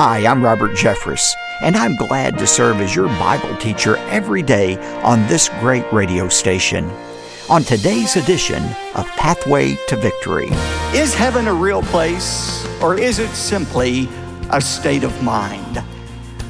Hi, 0.00 0.24
I'm 0.28 0.44
Robert 0.44 0.76
Jeffress, 0.76 1.34
and 1.60 1.74
I'm 1.76 1.96
glad 1.96 2.38
to 2.38 2.46
serve 2.46 2.80
as 2.80 2.94
your 2.94 3.08
Bible 3.08 3.56
teacher 3.56 3.96
every 4.10 4.44
day 4.44 4.76
on 5.02 5.26
this 5.26 5.48
great 5.58 5.92
radio 5.92 6.28
station. 6.28 6.88
On 7.50 7.64
today's 7.64 8.14
edition 8.14 8.62
of 8.94 9.08
Pathway 9.16 9.76
to 9.88 9.96
Victory, 9.96 10.50
is 10.94 11.14
heaven 11.14 11.48
a 11.48 11.52
real 11.52 11.82
place, 11.82 12.64
or 12.80 12.96
is 12.96 13.18
it 13.18 13.30
simply 13.30 14.08
a 14.50 14.60
state 14.60 15.02
of 15.02 15.20
mind? 15.20 15.82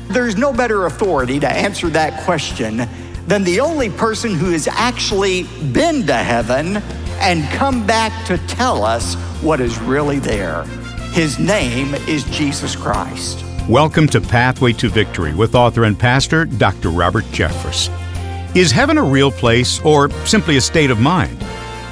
There's 0.08 0.36
no 0.36 0.52
better 0.52 0.84
authority 0.84 1.40
to 1.40 1.48
answer 1.48 1.88
that 1.88 2.22
question 2.24 2.86
than 3.26 3.44
the 3.44 3.60
only 3.60 3.88
person 3.88 4.34
who 4.34 4.50
has 4.50 4.68
actually 4.68 5.44
been 5.72 6.06
to 6.06 6.16
heaven 6.16 6.82
and 7.20 7.48
come 7.54 7.86
back 7.86 8.26
to 8.26 8.36
tell 8.46 8.84
us 8.84 9.14
what 9.40 9.58
is 9.62 9.78
really 9.78 10.18
there. 10.18 10.66
His 11.12 11.38
name 11.38 11.94
is 12.06 12.22
Jesus 12.24 12.76
Christ. 12.76 13.44
Welcome 13.68 14.06
to 14.08 14.20
Pathway 14.20 14.72
to 14.74 14.88
Victory 14.88 15.34
with 15.34 15.56
author 15.56 15.82
and 15.82 15.98
pastor 15.98 16.44
Dr. 16.44 16.90
Robert 16.90 17.24
Jeffress. 17.32 17.88
Is 18.54 18.70
heaven 18.70 18.98
a 18.98 19.02
real 19.02 19.32
place 19.32 19.80
or 19.80 20.10
simply 20.26 20.58
a 20.58 20.60
state 20.60 20.90
of 20.90 21.00
mind? 21.00 21.36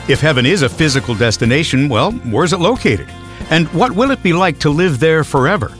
If 0.08 0.20
heaven 0.20 0.46
is 0.46 0.62
a 0.62 0.68
physical 0.68 1.16
destination, 1.16 1.88
well, 1.88 2.12
where's 2.12 2.52
it 2.52 2.60
located? 2.60 3.08
And 3.50 3.66
what 3.68 3.92
will 3.92 4.12
it 4.12 4.22
be 4.22 4.32
like 4.32 4.60
to 4.60 4.70
live 4.70 5.00
there 5.00 5.24
forever? 5.24 5.72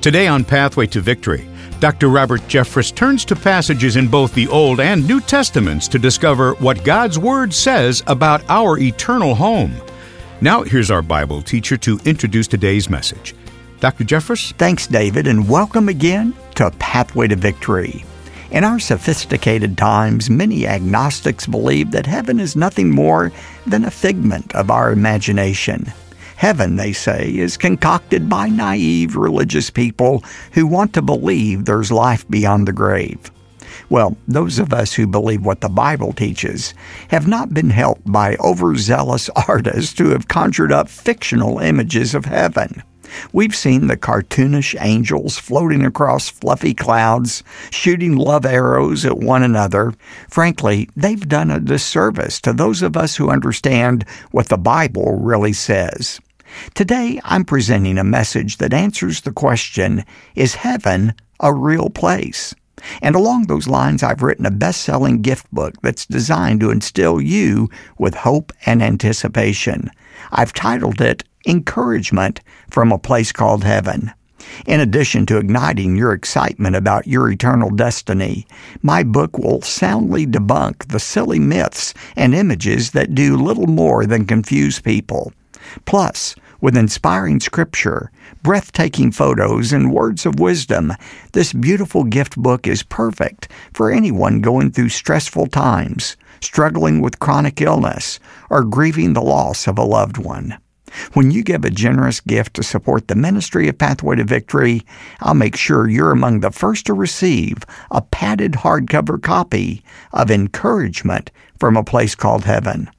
Today 0.00 0.26
on 0.26 0.44
Pathway 0.44 0.88
to 0.88 1.00
Victory, 1.00 1.48
Dr. 1.78 2.08
Robert 2.08 2.40
Jeffress 2.48 2.92
turns 2.92 3.24
to 3.26 3.36
passages 3.36 3.94
in 3.94 4.08
both 4.08 4.34
the 4.34 4.48
Old 4.48 4.80
and 4.80 5.06
New 5.06 5.20
Testaments 5.20 5.86
to 5.88 6.00
discover 6.00 6.54
what 6.54 6.82
God's 6.82 7.18
Word 7.18 7.54
says 7.54 8.02
about 8.08 8.42
our 8.48 8.78
eternal 8.78 9.36
home. 9.36 9.72
Now, 10.40 10.62
here's 10.62 10.92
our 10.92 11.02
Bible 11.02 11.42
teacher 11.42 11.76
to 11.78 11.98
introduce 12.04 12.46
today's 12.46 12.88
message. 12.88 13.34
Dr. 13.80 14.04
Jeffress? 14.04 14.52
Thanks, 14.52 14.86
David, 14.86 15.26
and 15.26 15.48
welcome 15.48 15.88
again 15.88 16.32
to 16.54 16.70
Pathway 16.78 17.26
to 17.26 17.34
Victory. 17.34 18.04
In 18.52 18.62
our 18.62 18.78
sophisticated 18.78 19.76
times, 19.76 20.30
many 20.30 20.64
agnostics 20.64 21.44
believe 21.44 21.90
that 21.90 22.06
heaven 22.06 22.38
is 22.38 22.54
nothing 22.54 22.88
more 22.88 23.32
than 23.66 23.84
a 23.84 23.90
figment 23.90 24.54
of 24.54 24.70
our 24.70 24.92
imagination. 24.92 25.92
Heaven, 26.36 26.76
they 26.76 26.92
say, 26.92 27.36
is 27.36 27.56
concocted 27.56 28.28
by 28.28 28.48
naive 28.48 29.16
religious 29.16 29.70
people 29.70 30.22
who 30.52 30.68
want 30.68 30.94
to 30.94 31.02
believe 31.02 31.64
there's 31.64 31.90
life 31.90 32.28
beyond 32.28 32.68
the 32.68 32.72
grave. 32.72 33.32
Well, 33.90 34.16
those 34.26 34.58
of 34.58 34.72
us 34.74 34.92
who 34.92 35.06
believe 35.06 35.46
what 35.46 35.62
the 35.62 35.70
Bible 35.70 36.12
teaches 36.12 36.74
have 37.08 37.26
not 37.26 37.54
been 37.54 37.70
helped 37.70 38.10
by 38.10 38.36
overzealous 38.36 39.30
artists 39.48 39.98
who 39.98 40.10
have 40.10 40.28
conjured 40.28 40.72
up 40.72 40.88
fictional 40.88 41.58
images 41.58 42.14
of 42.14 42.26
heaven. 42.26 42.82
We've 43.32 43.56
seen 43.56 43.86
the 43.86 43.96
cartoonish 43.96 44.76
angels 44.80 45.38
floating 45.38 45.84
across 45.86 46.28
fluffy 46.28 46.74
clouds, 46.74 47.42
shooting 47.70 48.16
love 48.16 48.44
arrows 48.44 49.06
at 49.06 49.16
one 49.16 49.42
another. 49.42 49.94
Frankly, 50.28 50.90
they've 50.94 51.26
done 51.26 51.50
a 51.50 51.58
disservice 51.58 52.38
to 52.42 52.52
those 52.52 52.82
of 52.82 52.96
us 52.96 53.16
who 53.16 53.30
understand 53.30 54.04
what 54.30 54.48
the 54.48 54.58
Bible 54.58 55.18
really 55.18 55.54
says. 55.54 56.20
Today, 56.74 57.20
I'm 57.24 57.44
presenting 57.46 57.96
a 57.96 58.04
message 58.04 58.58
that 58.58 58.74
answers 58.74 59.22
the 59.22 59.32
question 59.32 60.04
Is 60.34 60.56
heaven 60.56 61.14
a 61.40 61.54
real 61.54 61.88
place? 61.88 62.54
And 63.02 63.14
along 63.14 63.46
those 63.46 63.68
lines, 63.68 64.02
I've 64.02 64.22
written 64.22 64.46
a 64.46 64.50
best 64.50 64.82
selling 64.82 65.22
gift 65.22 65.46
book 65.52 65.74
that's 65.82 66.06
designed 66.06 66.60
to 66.60 66.70
instill 66.70 67.20
you 67.20 67.68
with 67.98 68.14
hope 68.14 68.52
and 68.66 68.82
anticipation. 68.82 69.90
I've 70.30 70.52
titled 70.52 71.00
it 71.00 71.24
Encouragement 71.46 72.40
from 72.70 72.92
a 72.92 72.98
Place 72.98 73.32
Called 73.32 73.64
Heaven. 73.64 74.12
In 74.66 74.80
addition 74.80 75.26
to 75.26 75.38
igniting 75.38 75.96
your 75.96 76.12
excitement 76.12 76.76
about 76.76 77.06
your 77.06 77.30
eternal 77.30 77.70
destiny, 77.70 78.46
my 78.82 79.02
book 79.02 79.38
will 79.38 79.62
soundly 79.62 80.26
debunk 80.26 80.88
the 80.88 81.00
silly 81.00 81.38
myths 81.38 81.92
and 82.16 82.34
images 82.34 82.92
that 82.92 83.14
do 83.14 83.36
little 83.36 83.66
more 83.66 84.06
than 84.06 84.26
confuse 84.26 84.80
people. 84.80 85.32
Plus, 85.84 86.34
with 86.60 86.76
inspiring 86.76 87.40
scripture, 87.40 88.10
breathtaking 88.42 89.12
photos, 89.12 89.72
and 89.72 89.92
words 89.92 90.26
of 90.26 90.40
wisdom, 90.40 90.92
this 91.32 91.52
beautiful 91.52 92.04
gift 92.04 92.36
book 92.36 92.66
is 92.66 92.82
perfect 92.82 93.48
for 93.72 93.90
anyone 93.90 94.40
going 94.40 94.70
through 94.70 94.88
stressful 94.88 95.46
times, 95.46 96.16
struggling 96.40 97.00
with 97.00 97.18
chronic 97.18 97.60
illness, 97.60 98.18
or 98.50 98.64
grieving 98.64 99.12
the 99.12 99.22
loss 99.22 99.66
of 99.66 99.78
a 99.78 99.84
loved 99.84 100.18
one. 100.18 100.58
When 101.12 101.30
you 101.30 101.42
give 101.42 101.64
a 101.64 101.70
generous 101.70 102.20
gift 102.20 102.54
to 102.54 102.62
support 102.62 103.08
the 103.08 103.14
ministry 103.14 103.68
of 103.68 103.78
Pathway 103.78 104.16
to 104.16 104.24
Victory, 104.24 104.82
I'll 105.20 105.34
make 105.34 105.56
sure 105.56 105.88
you're 105.88 106.12
among 106.12 106.40
the 106.40 106.50
first 106.50 106.86
to 106.86 106.94
receive 106.94 107.58
a 107.90 108.00
padded 108.00 108.52
hardcover 108.52 109.20
copy 109.20 109.82
of 110.12 110.30
Encouragement 110.30 111.30
from 111.58 111.76
a 111.76 111.84
Place 111.84 112.14
Called 112.14 112.44
Heaven. 112.44 112.90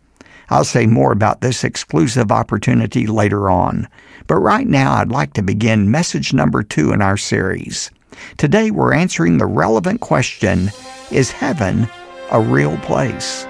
I'll 0.49 0.63
say 0.63 0.87
more 0.87 1.11
about 1.11 1.41
this 1.41 1.63
exclusive 1.63 2.31
opportunity 2.31 3.05
later 3.05 3.49
on. 3.49 3.87
But 4.25 4.37
right 4.37 4.67
now, 4.67 4.93
I'd 4.93 5.09
like 5.09 5.33
to 5.33 5.43
begin 5.43 5.91
message 5.91 6.33
number 6.33 6.63
two 6.63 6.91
in 6.91 7.01
our 7.01 7.17
series. 7.17 7.91
Today, 8.37 8.71
we're 8.71 8.93
answering 8.93 9.37
the 9.37 9.45
relevant 9.45 10.01
question 10.01 10.71
Is 11.11 11.31
heaven 11.31 11.87
a 12.31 12.41
real 12.41 12.77
place? 12.79 13.45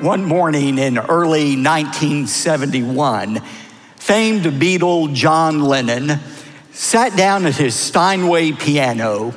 One 0.00 0.24
morning 0.24 0.78
in 0.78 0.98
early 0.98 1.56
1971, 1.56 3.40
famed 3.96 4.42
Beatle 4.44 5.14
John 5.14 5.62
Lennon 5.62 6.18
sat 6.72 7.16
down 7.16 7.46
at 7.46 7.56
his 7.56 7.74
Steinway 7.74 8.52
piano 8.52 9.32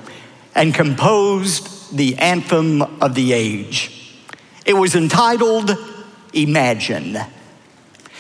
and 0.56 0.74
composed 0.74 1.96
the 1.96 2.18
anthem 2.18 2.82
of 2.82 3.14
the 3.14 3.34
age. 3.34 4.18
It 4.66 4.74
was 4.74 4.96
entitled 4.96 5.78
imagine. 6.36 7.18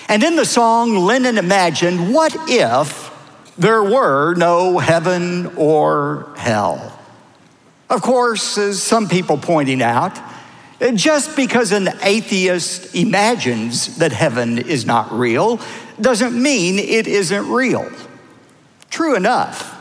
And 0.07 0.23
in 0.23 0.35
the 0.35 0.45
song, 0.45 0.97
Lennon 0.97 1.37
imagined 1.37 2.13
what 2.13 2.35
if 2.47 3.11
there 3.57 3.83
were 3.83 4.35
no 4.35 4.77
heaven 4.79 5.47
or 5.55 6.33
hell? 6.37 6.99
Of 7.89 8.01
course, 8.01 8.57
as 8.57 8.81
some 8.81 9.07
people 9.07 9.37
pointing 9.37 9.81
out, 9.81 10.19
just 10.93 11.35
because 11.35 11.71
an 11.71 11.89
atheist 12.03 12.95
imagines 12.95 13.97
that 13.97 14.11
heaven 14.11 14.57
is 14.57 14.85
not 14.85 15.11
real 15.11 15.59
doesn't 15.99 16.39
mean 16.39 16.77
it 16.79 17.07
isn't 17.07 17.49
real. 17.49 17.89
True 18.89 19.15
enough. 19.15 19.71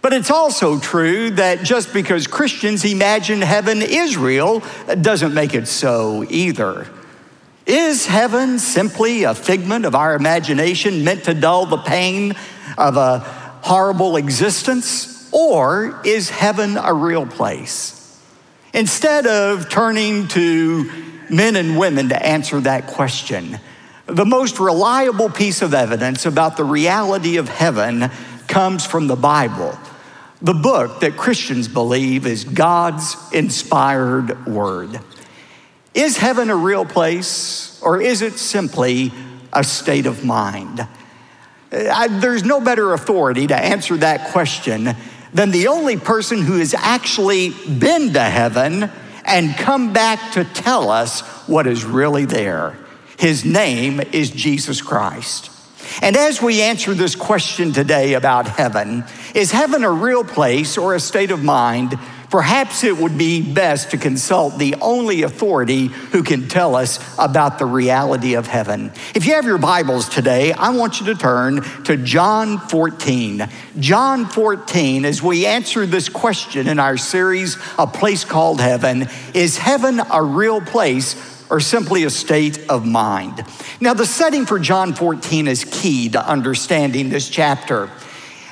But 0.00 0.12
it's 0.12 0.30
also 0.30 0.78
true 0.78 1.30
that 1.30 1.64
just 1.64 1.92
because 1.92 2.26
Christians 2.26 2.84
imagine 2.84 3.40
heaven 3.40 3.82
is 3.82 4.16
real 4.16 4.62
doesn't 5.00 5.34
make 5.34 5.54
it 5.54 5.66
so 5.66 6.24
either. 6.30 6.86
Is 7.68 8.06
heaven 8.06 8.58
simply 8.58 9.24
a 9.24 9.34
figment 9.34 9.84
of 9.84 9.94
our 9.94 10.14
imagination 10.14 11.04
meant 11.04 11.24
to 11.24 11.34
dull 11.34 11.66
the 11.66 11.76
pain 11.76 12.34
of 12.78 12.96
a 12.96 13.18
horrible 13.60 14.16
existence? 14.16 15.28
Or 15.32 16.00
is 16.02 16.30
heaven 16.30 16.78
a 16.78 16.94
real 16.94 17.26
place? 17.26 18.18
Instead 18.72 19.26
of 19.26 19.68
turning 19.68 20.28
to 20.28 20.90
men 21.28 21.56
and 21.56 21.78
women 21.78 22.08
to 22.08 22.26
answer 22.26 22.58
that 22.62 22.86
question, 22.86 23.60
the 24.06 24.24
most 24.24 24.58
reliable 24.58 25.28
piece 25.28 25.60
of 25.60 25.74
evidence 25.74 26.24
about 26.24 26.56
the 26.56 26.64
reality 26.64 27.36
of 27.36 27.50
heaven 27.50 28.10
comes 28.46 28.86
from 28.86 29.08
the 29.08 29.16
Bible, 29.16 29.78
the 30.40 30.54
book 30.54 31.00
that 31.00 31.18
Christians 31.18 31.68
believe 31.68 32.26
is 32.26 32.44
God's 32.44 33.14
inspired 33.34 34.46
word. 34.46 35.00
Is 35.98 36.16
heaven 36.16 36.48
a 36.48 36.54
real 36.54 36.84
place 36.84 37.82
or 37.82 38.00
is 38.00 38.22
it 38.22 38.34
simply 38.34 39.10
a 39.52 39.64
state 39.64 40.06
of 40.06 40.24
mind? 40.24 40.78
Uh, 40.78 40.86
I, 41.72 42.06
there's 42.06 42.44
no 42.44 42.60
better 42.60 42.92
authority 42.92 43.48
to 43.48 43.56
answer 43.56 43.96
that 43.96 44.30
question 44.30 44.94
than 45.34 45.50
the 45.50 45.66
only 45.66 45.96
person 45.96 46.42
who 46.42 46.58
has 46.58 46.72
actually 46.72 47.50
been 47.50 48.12
to 48.12 48.22
heaven 48.22 48.92
and 49.24 49.56
come 49.56 49.92
back 49.92 50.34
to 50.34 50.44
tell 50.44 50.88
us 50.88 51.22
what 51.48 51.66
is 51.66 51.84
really 51.84 52.26
there. 52.26 52.78
His 53.18 53.44
name 53.44 54.00
is 54.12 54.30
Jesus 54.30 54.80
Christ. 54.80 55.50
And 56.00 56.16
as 56.16 56.40
we 56.40 56.62
answer 56.62 56.94
this 56.94 57.16
question 57.16 57.72
today 57.72 58.14
about 58.14 58.46
heaven, 58.46 59.02
is 59.34 59.50
heaven 59.50 59.82
a 59.82 59.90
real 59.90 60.22
place 60.22 60.78
or 60.78 60.94
a 60.94 61.00
state 61.00 61.32
of 61.32 61.42
mind? 61.42 61.98
Perhaps 62.30 62.84
it 62.84 62.98
would 62.98 63.16
be 63.16 63.40
best 63.40 63.92
to 63.92 63.96
consult 63.96 64.58
the 64.58 64.74
only 64.82 65.22
authority 65.22 65.86
who 65.86 66.22
can 66.22 66.46
tell 66.46 66.74
us 66.74 66.98
about 67.18 67.58
the 67.58 67.64
reality 67.64 68.34
of 68.34 68.46
heaven. 68.46 68.92
If 69.14 69.26
you 69.26 69.32
have 69.34 69.46
your 69.46 69.56
Bibles 69.56 70.10
today, 70.10 70.52
I 70.52 70.70
want 70.70 71.00
you 71.00 71.06
to 71.06 71.14
turn 71.14 71.62
to 71.84 71.96
John 71.96 72.58
14. 72.58 73.48
John 73.80 74.26
14, 74.26 75.06
as 75.06 75.22
we 75.22 75.46
answer 75.46 75.86
this 75.86 76.10
question 76.10 76.68
in 76.68 76.78
our 76.78 76.98
series, 76.98 77.56
A 77.78 77.86
Place 77.86 78.26
Called 78.26 78.60
Heaven, 78.60 79.08
is 79.32 79.56
heaven 79.56 79.98
a 80.12 80.22
real 80.22 80.60
place 80.60 81.16
or 81.50 81.60
simply 81.60 82.04
a 82.04 82.10
state 82.10 82.68
of 82.68 82.84
mind? 82.84 83.42
Now, 83.80 83.94
the 83.94 84.04
setting 84.04 84.44
for 84.44 84.58
John 84.58 84.92
14 84.92 85.48
is 85.48 85.64
key 85.64 86.10
to 86.10 86.28
understanding 86.28 87.08
this 87.08 87.30
chapter. 87.30 87.90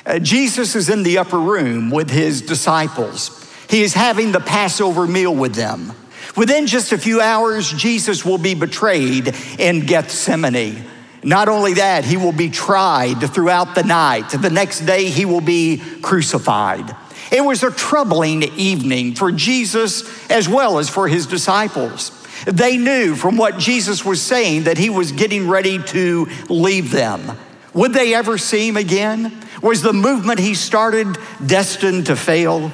Uh, 0.03 0.17
Jesus 0.17 0.75
is 0.75 0.89
in 0.89 1.03
the 1.03 1.19
upper 1.19 1.39
room 1.39 1.91
with 1.91 2.09
his 2.09 2.41
disciples. 2.41 3.46
He 3.69 3.81
is 3.81 3.93
having 3.93 4.31
the 4.31 4.39
Passover 4.39 5.07
meal 5.07 5.35
with 5.35 5.55
them. 5.55 5.93
Within 6.35 6.67
just 6.67 6.91
a 6.91 6.97
few 6.97 7.19
hours, 7.19 7.71
Jesus 7.71 8.23
will 8.23 8.37
be 8.37 8.53
betrayed 8.53 9.35
in 9.57 9.85
Gethsemane. 9.85 10.83
Not 11.23 11.49
only 11.49 11.73
that, 11.73 12.05
he 12.05 12.15
will 12.15 12.31
be 12.31 12.49
tried 12.49 13.19
throughout 13.33 13.75
the 13.75 13.83
night. 13.83 14.29
The 14.29 14.49
next 14.49 14.81
day, 14.81 15.09
he 15.09 15.25
will 15.25 15.41
be 15.41 15.81
crucified. 16.01 16.95
It 17.31 17.41
was 17.41 17.63
a 17.63 17.71
troubling 17.71 18.43
evening 18.43 19.15
for 19.15 19.31
Jesus 19.31 20.03
as 20.29 20.47
well 20.47 20.77
as 20.77 20.89
for 20.89 21.07
his 21.07 21.25
disciples. 21.25 22.11
They 22.45 22.77
knew 22.77 23.15
from 23.15 23.35
what 23.35 23.57
Jesus 23.57 24.05
was 24.05 24.21
saying 24.21 24.63
that 24.63 24.77
he 24.77 24.89
was 24.89 25.11
getting 25.11 25.49
ready 25.49 25.81
to 25.85 26.27
leave 26.49 26.91
them. 26.91 27.37
Would 27.73 27.93
they 27.93 28.13
ever 28.13 28.37
see 28.37 28.69
him 28.69 28.77
again? 28.77 29.37
Was 29.61 29.81
the 29.81 29.93
movement 29.93 30.39
he 30.39 30.53
started 30.53 31.17
destined 31.45 32.05
to 32.05 32.15
fail? 32.15 32.71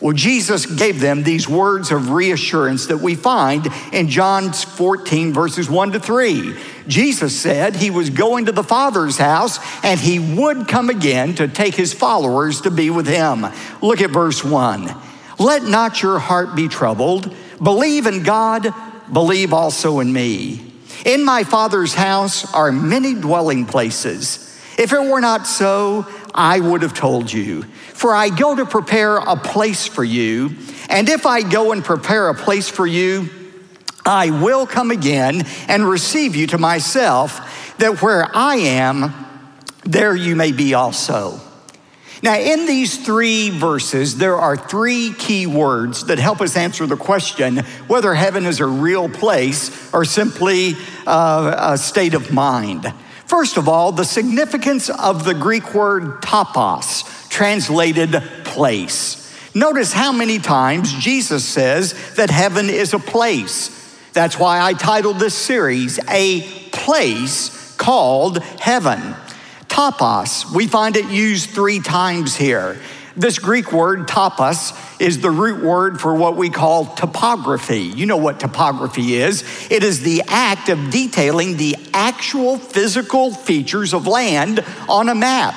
Well, 0.00 0.12
Jesus 0.12 0.66
gave 0.66 1.00
them 1.00 1.22
these 1.22 1.48
words 1.48 1.90
of 1.90 2.10
reassurance 2.10 2.86
that 2.86 2.98
we 2.98 3.14
find 3.14 3.66
in 3.92 4.08
John 4.08 4.52
14, 4.52 5.32
verses 5.32 5.70
1 5.70 5.92
to 5.92 6.00
3. 6.00 6.54
Jesus 6.86 7.38
said 7.38 7.76
he 7.76 7.90
was 7.90 8.10
going 8.10 8.44
to 8.46 8.52
the 8.52 8.62
Father's 8.62 9.16
house 9.16 9.58
and 9.82 9.98
he 9.98 10.18
would 10.18 10.68
come 10.68 10.90
again 10.90 11.34
to 11.36 11.48
take 11.48 11.74
his 11.74 11.94
followers 11.94 12.60
to 12.62 12.70
be 12.70 12.90
with 12.90 13.06
him. 13.06 13.46
Look 13.80 14.02
at 14.02 14.10
verse 14.10 14.44
1. 14.44 14.94
Let 15.38 15.62
not 15.62 16.02
your 16.02 16.18
heart 16.18 16.54
be 16.54 16.68
troubled. 16.68 17.34
Believe 17.62 18.06
in 18.06 18.22
God, 18.22 18.68
believe 19.10 19.54
also 19.54 20.00
in 20.00 20.12
me. 20.12 20.72
In 21.06 21.24
my 21.24 21.42
Father's 21.44 21.94
house 21.94 22.52
are 22.52 22.70
many 22.70 23.14
dwelling 23.14 23.64
places. 23.64 24.42
If 24.78 24.92
it 24.92 25.00
were 25.00 25.20
not 25.20 25.46
so, 25.46 26.06
I 26.36 26.60
would 26.60 26.82
have 26.82 26.94
told 26.94 27.32
you. 27.32 27.62
For 27.62 28.14
I 28.14 28.28
go 28.28 28.54
to 28.54 28.66
prepare 28.66 29.16
a 29.16 29.36
place 29.36 29.86
for 29.86 30.04
you. 30.04 30.56
And 30.88 31.08
if 31.08 31.26
I 31.26 31.42
go 31.42 31.72
and 31.72 31.84
prepare 31.84 32.28
a 32.28 32.34
place 32.34 32.68
for 32.68 32.86
you, 32.86 33.30
I 34.04 34.30
will 34.30 34.66
come 34.66 34.90
again 34.90 35.44
and 35.68 35.88
receive 35.88 36.36
you 36.36 36.46
to 36.48 36.58
myself, 36.58 37.74
that 37.78 38.02
where 38.02 38.28
I 38.34 38.56
am, 38.56 39.12
there 39.84 40.14
you 40.14 40.36
may 40.36 40.52
be 40.52 40.74
also. 40.74 41.40
Now, 42.22 42.36
in 42.36 42.66
these 42.66 43.04
three 43.04 43.50
verses, 43.50 44.16
there 44.16 44.36
are 44.36 44.56
three 44.56 45.12
key 45.12 45.46
words 45.46 46.06
that 46.06 46.18
help 46.18 46.40
us 46.40 46.56
answer 46.56 46.86
the 46.86 46.96
question 46.96 47.58
whether 47.88 48.14
heaven 48.14 48.46
is 48.46 48.60
a 48.60 48.66
real 48.66 49.08
place 49.08 49.92
or 49.92 50.04
simply 50.04 50.74
uh, 51.06 51.72
a 51.74 51.78
state 51.78 52.14
of 52.14 52.32
mind. 52.32 52.92
First 53.26 53.56
of 53.56 53.68
all, 53.68 53.90
the 53.90 54.04
significance 54.04 54.88
of 54.88 55.24
the 55.24 55.34
Greek 55.34 55.74
word 55.74 56.22
topos 56.22 57.28
translated 57.28 58.12
place. 58.44 59.22
Notice 59.54 59.92
how 59.92 60.12
many 60.12 60.38
times 60.38 60.92
Jesus 60.92 61.44
says 61.44 62.14
that 62.14 62.30
heaven 62.30 62.70
is 62.70 62.94
a 62.94 62.98
place. 62.98 63.70
That's 64.12 64.38
why 64.38 64.60
I 64.60 64.74
titled 64.74 65.18
this 65.18 65.34
series, 65.34 65.98
A 66.08 66.42
Place 66.70 67.74
Called 67.76 68.38
Heaven. 68.60 69.16
Topos, 69.68 70.54
we 70.54 70.66
find 70.66 70.96
it 70.96 71.06
used 71.10 71.50
three 71.50 71.80
times 71.80 72.36
here. 72.36 72.80
This 73.16 73.38
Greek 73.38 73.72
word, 73.72 74.08
topos, 74.08 74.78
is 75.00 75.20
the 75.20 75.30
root 75.30 75.64
word 75.64 75.98
for 75.98 76.14
what 76.14 76.36
we 76.36 76.50
call 76.50 76.84
topography. 76.84 77.80
You 77.80 78.04
know 78.04 78.18
what 78.18 78.38
topography 78.38 79.14
is 79.14 79.42
it 79.70 79.82
is 79.82 80.02
the 80.02 80.22
act 80.28 80.68
of 80.68 80.90
detailing 80.90 81.56
the 81.56 81.76
actual 81.94 82.58
physical 82.58 83.32
features 83.32 83.94
of 83.94 84.06
land 84.06 84.62
on 84.86 85.08
a 85.08 85.14
map. 85.14 85.54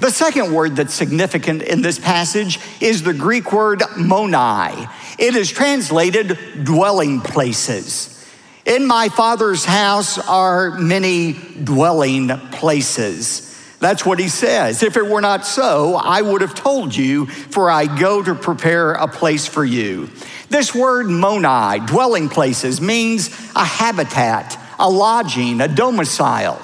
The 0.00 0.10
second 0.10 0.54
word 0.54 0.74
that's 0.76 0.94
significant 0.94 1.60
in 1.60 1.82
this 1.82 1.98
passage 1.98 2.58
is 2.80 3.02
the 3.02 3.12
Greek 3.12 3.52
word 3.52 3.80
monai. 3.80 4.90
It 5.18 5.36
is 5.36 5.50
translated 5.50 6.38
dwelling 6.64 7.20
places. 7.20 8.08
In 8.64 8.86
my 8.86 9.10
father's 9.10 9.66
house 9.66 10.18
are 10.18 10.78
many 10.78 11.34
dwelling 11.34 12.28
places. 12.52 13.51
That's 13.82 14.06
what 14.06 14.20
he 14.20 14.28
says. 14.28 14.84
If 14.84 14.96
it 14.96 15.04
were 15.04 15.20
not 15.20 15.44
so, 15.44 15.96
I 15.96 16.22
would 16.22 16.40
have 16.40 16.54
told 16.54 16.94
you, 16.94 17.26
for 17.26 17.68
I 17.68 17.86
go 17.98 18.22
to 18.22 18.32
prepare 18.32 18.92
a 18.92 19.08
place 19.08 19.48
for 19.48 19.64
you. 19.64 20.08
This 20.50 20.72
word 20.72 21.06
monai, 21.06 21.84
dwelling 21.84 22.28
places, 22.28 22.80
means 22.80 23.28
a 23.56 23.64
habitat, 23.64 24.56
a 24.78 24.88
lodging, 24.88 25.60
a 25.60 25.66
domicile. 25.66 26.62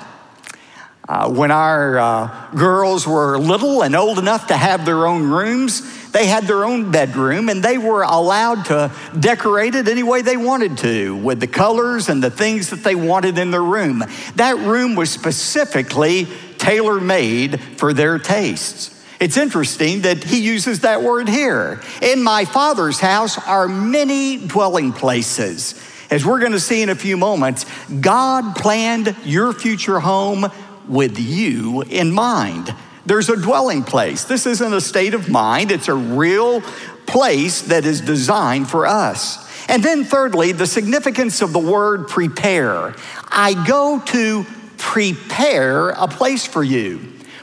Uh, 1.08 1.28
when 1.28 1.50
our 1.50 1.98
uh, 1.98 2.50
girls 2.54 3.04
were 3.04 3.36
little 3.36 3.82
and 3.82 3.96
old 3.96 4.20
enough 4.20 4.46
to 4.48 4.56
have 4.56 4.84
their 4.84 5.04
own 5.04 5.28
rooms, 5.28 5.82
they 6.12 6.26
had 6.26 6.44
their 6.44 6.64
own 6.64 6.92
bedroom 6.92 7.48
and 7.48 7.62
they 7.62 7.78
were 7.78 8.02
allowed 8.02 8.64
to 8.66 8.92
decorate 9.18 9.74
it 9.74 9.88
any 9.88 10.02
way 10.02 10.22
they 10.22 10.36
wanted 10.36 10.78
to 10.78 11.16
with 11.16 11.40
the 11.40 11.46
colors 11.46 12.08
and 12.08 12.22
the 12.22 12.30
things 12.30 12.70
that 12.70 12.84
they 12.84 12.94
wanted 12.94 13.38
in 13.38 13.50
their 13.50 13.62
room. 13.62 14.04
That 14.36 14.58
room 14.58 14.94
was 14.94 15.10
specifically 15.10 16.28
tailor 16.68 17.00
made 17.00 17.58
for 17.78 17.94
their 17.94 18.18
tastes. 18.18 18.94
It's 19.20 19.38
interesting 19.38 20.02
that 20.02 20.22
he 20.22 20.38
uses 20.38 20.80
that 20.80 21.02
word 21.02 21.26
here. 21.26 21.80
In 22.02 22.22
my 22.22 22.44
father's 22.44 23.00
house 23.00 23.38
are 23.38 23.66
many 23.66 24.36
dwelling 24.36 24.92
places. 24.92 25.82
As 26.10 26.26
we're 26.26 26.40
going 26.40 26.52
to 26.52 26.60
see 26.60 26.82
in 26.82 26.90
a 26.90 26.94
few 26.94 27.16
moments, 27.16 27.64
God 28.00 28.54
planned 28.54 29.16
your 29.24 29.54
future 29.54 29.98
home 29.98 30.52
with 30.86 31.18
you 31.18 31.80
in 31.82 32.12
mind. 32.12 32.74
There's 33.06 33.30
a 33.30 33.36
dwelling 33.36 33.82
place. 33.82 34.24
This 34.24 34.44
isn't 34.44 34.74
a 34.74 34.82
state 34.82 35.14
of 35.14 35.30
mind, 35.30 35.72
it's 35.72 35.88
a 35.88 35.94
real 35.94 36.60
place 37.06 37.62
that 37.62 37.86
is 37.86 38.02
designed 38.02 38.68
for 38.68 38.86
us. 38.86 39.48
And 39.70 39.82
then, 39.82 40.04
thirdly, 40.04 40.52
the 40.52 40.66
significance 40.66 41.40
of 41.40 41.54
the 41.54 41.58
word 41.58 42.08
prepare. 42.08 42.94
I 43.30 43.54
go 43.66 44.00
to 44.00 44.46
prepare 44.88 45.90
a 45.90 46.08
place 46.08 46.46
for 46.46 46.64
you. 46.64 46.96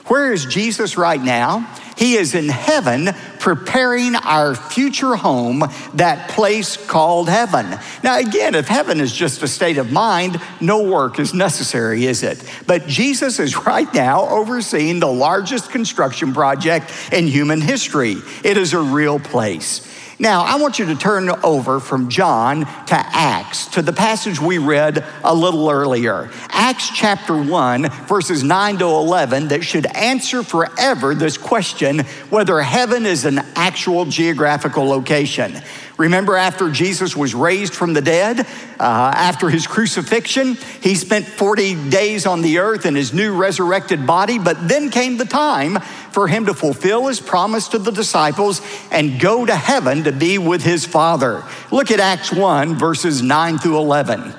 Where 0.07 0.33
is 0.33 0.47
Jesus 0.47 0.97
right 0.97 1.21
now? 1.21 1.71
He 1.95 2.15
is 2.15 2.33
in 2.33 2.49
heaven 2.49 3.11
preparing 3.39 4.15
our 4.15 4.55
future 4.55 5.15
home, 5.15 5.63
that 5.93 6.31
place 6.31 6.75
called 6.75 7.29
heaven. 7.29 7.79
Now, 8.03 8.17
again, 8.17 8.55
if 8.55 8.67
heaven 8.67 8.99
is 8.99 9.13
just 9.13 9.43
a 9.43 9.47
state 9.47 9.77
of 9.77 9.91
mind, 9.91 10.41
no 10.59 10.89
work 10.89 11.19
is 11.19 11.35
necessary, 11.35 12.07
is 12.07 12.23
it? 12.23 12.43
But 12.65 12.87
Jesus 12.87 13.39
is 13.39 13.55
right 13.67 13.93
now 13.93 14.27
overseeing 14.27 14.99
the 14.99 15.05
largest 15.05 15.69
construction 15.69 16.33
project 16.33 16.91
in 17.11 17.27
human 17.27 17.61
history. 17.61 18.15
It 18.43 18.57
is 18.57 18.73
a 18.73 18.81
real 18.81 19.19
place. 19.19 19.87
Now, 20.17 20.43
I 20.43 20.55
want 20.55 20.79
you 20.79 20.85
to 20.85 20.95
turn 20.95 21.29
over 21.43 21.81
from 21.81 22.07
John 22.07 22.61
to 22.61 22.95
Acts, 22.95 23.67
to 23.67 23.81
the 23.81 23.91
passage 23.91 24.39
we 24.39 24.59
read 24.59 25.03
a 25.25 25.35
little 25.35 25.69
earlier. 25.69 26.31
Acts 26.49 26.89
chapter 26.89 27.35
1, 27.35 27.89
verses 28.07 28.41
9 28.41 28.77
to 28.77 28.85
11, 28.85 29.49
that 29.49 29.65
should 29.65 29.85
answer 29.87 30.41
forever 30.41 31.15
this 31.15 31.37
question 31.37 31.99
whether 32.29 32.61
heaven 32.61 33.05
is 33.05 33.25
an 33.25 33.39
actual 33.55 34.05
geographical 34.05 34.85
location. 34.85 35.61
Remember, 35.97 36.35
after 36.35 36.69
Jesus 36.69 37.15
was 37.15 37.33
raised 37.33 37.73
from 37.73 37.93
the 37.93 38.01
dead, 38.01 38.41
uh, 38.41 38.43
after 38.79 39.49
his 39.49 39.65
crucifixion, 39.65 40.55
he 40.81 40.93
spent 40.93 41.25
40 41.25 41.89
days 41.89 42.25
on 42.25 42.41
the 42.41 42.57
earth 42.57 42.85
in 42.85 42.95
his 42.95 43.13
new 43.13 43.33
resurrected 43.33 44.05
body, 44.05 44.37
but 44.37 44.67
then 44.67 44.89
came 44.89 45.15
the 45.15 45.25
time 45.25 45.79
for 46.11 46.27
him 46.27 46.47
to 46.47 46.53
fulfill 46.53 47.07
his 47.07 47.21
promise 47.21 47.69
to 47.69 47.79
the 47.79 47.91
disciples 47.91 48.61
and 48.91 49.21
go 49.21 49.45
to 49.45 49.55
heaven 49.55 50.03
to 50.03 50.11
be 50.11 50.37
with 50.37 50.63
his 50.63 50.85
Father. 50.85 51.43
Look 51.71 51.91
at 51.91 52.01
Acts 52.01 52.31
1, 52.31 52.75
verses 52.75 53.21
9 53.21 53.59
through 53.59 53.77
11. 53.77 54.33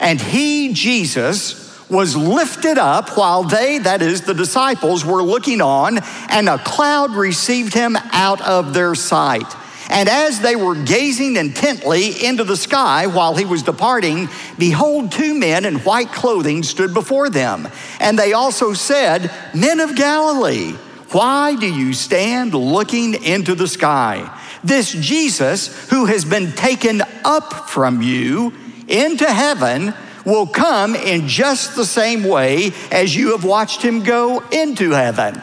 And 0.00 0.20
he, 0.20 0.74
Jesus, 0.74 1.64
was 1.88 2.16
lifted 2.16 2.76
up 2.76 3.16
while 3.16 3.44
they, 3.44 3.78
that 3.78 4.02
is, 4.02 4.22
the 4.22 4.34
disciples, 4.34 5.06
were 5.06 5.22
looking 5.22 5.62
on, 5.62 6.00
and 6.28 6.50
a 6.50 6.58
cloud 6.58 7.12
received 7.12 7.72
him 7.72 7.96
out 8.12 8.42
of 8.42 8.74
their 8.74 8.94
sight. 8.94 9.50
And 9.88 10.08
as 10.08 10.40
they 10.40 10.54
were 10.54 10.74
gazing 10.74 11.36
intently 11.36 12.24
into 12.24 12.44
the 12.44 12.56
sky 12.56 13.06
while 13.06 13.34
he 13.34 13.46
was 13.46 13.62
departing, 13.62 14.28
behold, 14.58 15.12
two 15.12 15.34
men 15.34 15.64
in 15.64 15.76
white 15.76 16.12
clothing 16.12 16.62
stood 16.62 16.92
before 16.92 17.30
them. 17.30 17.68
And 17.98 18.18
they 18.18 18.34
also 18.34 18.74
said, 18.74 19.32
Men 19.54 19.80
of 19.80 19.96
Galilee, 19.96 20.72
why 21.10 21.56
do 21.56 21.66
you 21.66 21.94
stand 21.94 22.52
looking 22.52 23.22
into 23.24 23.54
the 23.54 23.68
sky? 23.68 24.38
This 24.62 24.92
Jesus, 24.92 25.88
who 25.88 26.04
has 26.04 26.24
been 26.24 26.52
taken 26.52 27.02
up 27.24 27.70
from 27.70 28.02
you 28.02 28.52
into 28.88 29.26
heaven, 29.26 29.94
will 30.26 30.46
come 30.46 30.94
in 30.94 31.26
just 31.26 31.76
the 31.76 31.86
same 31.86 32.24
way 32.24 32.72
as 32.90 33.16
you 33.16 33.32
have 33.32 33.44
watched 33.44 33.80
him 33.80 34.02
go 34.02 34.40
into 34.50 34.90
heaven. 34.90 35.40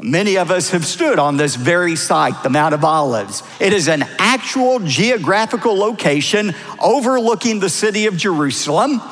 Many 0.00 0.38
of 0.38 0.52
us 0.52 0.70
have 0.70 0.86
stood 0.86 1.18
on 1.18 1.36
this 1.36 1.56
very 1.56 1.96
site, 1.96 2.44
the 2.44 2.50
Mount 2.50 2.72
of 2.72 2.84
Olives. 2.84 3.42
It 3.58 3.72
is 3.72 3.88
an 3.88 4.04
actual 4.18 4.78
geographical 4.78 5.76
location 5.76 6.54
overlooking 6.80 7.58
the 7.58 7.68
city 7.68 8.06
of 8.06 8.16
Jerusalem. 8.16 9.02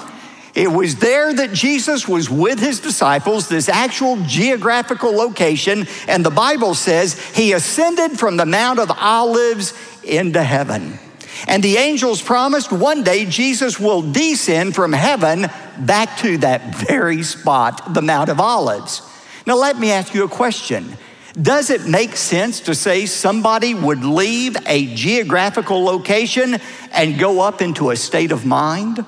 It 0.55 0.69
was 0.69 0.97
there 0.97 1.35
that 1.35 1.52
Jesus 1.52 2.07
was 2.07 2.31
with 2.31 2.61
his 2.61 2.78
disciples, 2.78 3.49
this 3.49 3.69
actual 3.69 4.16
geographical 4.26 5.11
location, 5.11 5.88
and 6.07 6.25
the 6.25 6.31
Bible 6.31 6.75
says 6.75 7.21
he 7.35 7.52
ascended 7.52 8.16
from 8.16 8.37
the 8.37 8.47
Mount 8.47 8.78
of 8.78 8.90
Olives 8.93 9.75
into 10.05 10.43
heaven. 10.43 11.00
And 11.49 11.64
the 11.64 11.78
angels 11.78 12.23
promised 12.23 12.71
one 12.71 13.02
day 13.02 13.26
Jesus 13.26 13.81
will 13.81 14.02
descend 14.02 14.76
from 14.76 14.93
heaven 14.93 15.50
back 15.78 16.16
to 16.19 16.38
that 16.38 16.76
very 16.76 17.25
spot, 17.25 17.93
the 17.93 18.02
Mount 18.02 18.31
of 18.31 18.40
Olives. 18.40 19.02
Now, 19.47 19.57
let 19.57 19.79
me 19.79 19.93
ask 19.93 20.12
you 20.12 20.25
a 20.25 20.29
question. 20.29 20.97
Does 21.41 21.71
it 21.71 21.87
make 21.87 22.17
sense 22.17 22.61
to 22.61 22.75
say 22.75 23.07
somebody 23.07 23.75
would 23.75 24.05
leave 24.05 24.57
a 24.67 24.93
geographical 24.95 25.85
location 25.85 26.59
and 26.93 27.19
go 27.19 27.41
up 27.41 27.62
into 27.62 27.91
a 27.91 27.97
state 27.97 28.33
of 28.33 28.45
mind? 28.45 29.05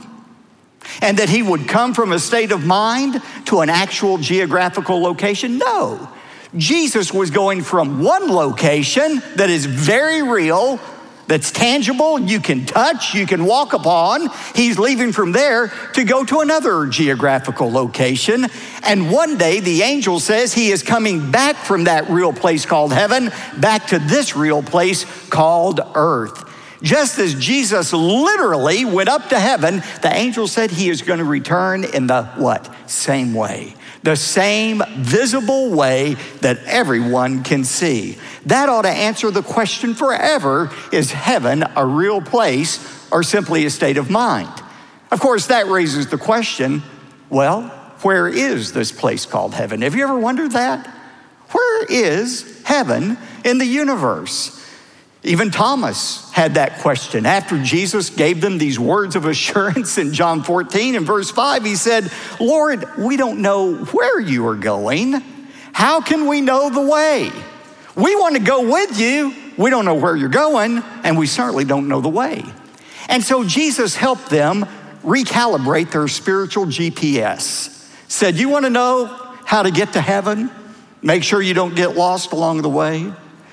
And 1.02 1.18
that 1.18 1.28
he 1.28 1.42
would 1.42 1.66
come 1.66 1.92
from 1.92 2.12
a 2.12 2.18
state 2.18 2.52
of 2.52 2.64
mind 2.64 3.20
to 3.46 3.60
an 3.60 3.68
actual 3.68 4.18
geographical 4.18 5.00
location? 5.00 5.58
No. 5.58 6.08
Jesus 6.56 7.12
was 7.12 7.30
going 7.30 7.62
from 7.62 8.02
one 8.02 8.30
location 8.30 9.22
that 9.36 9.50
is 9.50 9.66
very 9.66 10.22
real 10.22 10.78
that's 11.28 11.52
tangible, 11.52 12.18
you 12.18 12.40
can 12.40 12.64
touch, 12.64 13.14
you 13.14 13.26
can 13.26 13.44
walk 13.44 13.74
upon. 13.74 14.28
He's 14.54 14.78
leaving 14.78 15.12
from 15.12 15.32
there 15.32 15.68
to 15.92 16.04
go 16.04 16.24
to 16.24 16.40
another 16.40 16.86
geographical 16.86 17.70
location. 17.70 18.46
And 18.82 19.12
one 19.12 19.36
day 19.36 19.60
the 19.60 19.82
angel 19.82 20.20
says 20.20 20.54
he 20.54 20.70
is 20.70 20.82
coming 20.82 21.30
back 21.30 21.56
from 21.56 21.84
that 21.84 22.08
real 22.08 22.32
place 22.32 22.64
called 22.64 22.92
heaven 22.92 23.30
back 23.58 23.88
to 23.88 23.98
this 23.98 24.34
real 24.34 24.62
place 24.62 25.04
called 25.28 25.80
earth. 25.94 26.47
Just 26.82 27.18
as 27.18 27.34
Jesus 27.34 27.92
literally 27.92 28.84
went 28.84 29.08
up 29.08 29.28
to 29.30 29.38
heaven, 29.38 29.82
the 30.02 30.10
angel 30.12 30.46
said 30.46 30.70
he 30.70 30.88
is 30.88 31.02
going 31.02 31.18
to 31.18 31.24
return 31.24 31.84
in 31.84 32.06
the 32.06 32.24
what? 32.36 32.72
Same 32.88 33.34
way 33.34 33.74
the 34.02 34.16
same 34.16 34.82
visible 34.96 35.70
way 35.70 36.14
that 36.40 36.58
everyone 36.64 37.42
can 37.42 37.64
see. 37.64 38.18
That 38.46 38.68
ought 38.68 38.82
to 38.82 38.90
answer 38.90 39.30
the 39.30 39.42
question 39.42 39.94
forever 39.94 40.70
is 40.92 41.12
heaven 41.12 41.64
a 41.76 41.84
real 41.84 42.20
place 42.20 43.06
or 43.10 43.22
simply 43.22 43.64
a 43.66 43.70
state 43.70 43.96
of 43.96 44.10
mind? 44.10 44.52
Of 45.10 45.20
course, 45.20 45.46
that 45.46 45.66
raises 45.66 46.08
the 46.08 46.18
question 46.18 46.82
well, 47.30 47.62
where 48.02 48.26
is 48.26 48.72
this 48.72 48.90
place 48.90 49.26
called 49.26 49.52
heaven? 49.52 49.82
Have 49.82 49.94
you 49.94 50.04
ever 50.04 50.18
wondered 50.18 50.52
that? 50.52 50.86
Where 51.50 51.84
is 51.84 52.62
heaven 52.64 53.18
in 53.44 53.58
the 53.58 53.66
universe? 53.66 54.57
Even 55.24 55.50
Thomas 55.50 56.30
had 56.30 56.54
that 56.54 56.78
question. 56.78 57.26
After 57.26 57.62
Jesus 57.62 58.10
gave 58.10 58.40
them 58.40 58.58
these 58.58 58.78
words 58.78 59.16
of 59.16 59.24
assurance 59.24 59.98
in 59.98 60.12
John 60.12 60.42
14 60.42 60.94
and 60.94 61.06
verse 61.06 61.30
5, 61.30 61.64
he 61.64 61.74
said, 61.74 62.10
Lord, 62.40 62.84
we 62.96 63.16
don't 63.16 63.40
know 63.40 63.76
where 63.76 64.20
you 64.20 64.46
are 64.46 64.54
going. 64.54 65.22
How 65.72 66.00
can 66.00 66.26
we 66.26 66.40
know 66.40 66.70
the 66.70 66.80
way? 66.80 67.30
We 67.96 68.14
want 68.14 68.36
to 68.36 68.42
go 68.42 68.70
with 68.70 69.00
you. 69.00 69.34
We 69.56 69.70
don't 69.70 69.84
know 69.84 69.96
where 69.96 70.14
you're 70.14 70.28
going, 70.28 70.78
and 71.02 71.18
we 71.18 71.26
certainly 71.26 71.64
don't 71.64 71.88
know 71.88 72.00
the 72.00 72.08
way. 72.08 72.44
And 73.08 73.24
so 73.24 73.42
Jesus 73.42 73.96
helped 73.96 74.30
them 74.30 74.66
recalibrate 75.02 75.90
their 75.90 76.06
spiritual 76.06 76.66
GPS. 76.66 77.74
Said, 78.08 78.36
You 78.36 78.48
want 78.48 78.66
to 78.66 78.70
know 78.70 79.06
how 79.44 79.64
to 79.64 79.72
get 79.72 79.94
to 79.94 80.00
heaven? 80.00 80.50
Make 81.02 81.24
sure 81.24 81.42
you 81.42 81.54
don't 81.54 81.74
get 81.74 81.96
lost 81.96 82.32
along 82.32 82.62
the 82.62 82.68
way. 82.68 83.12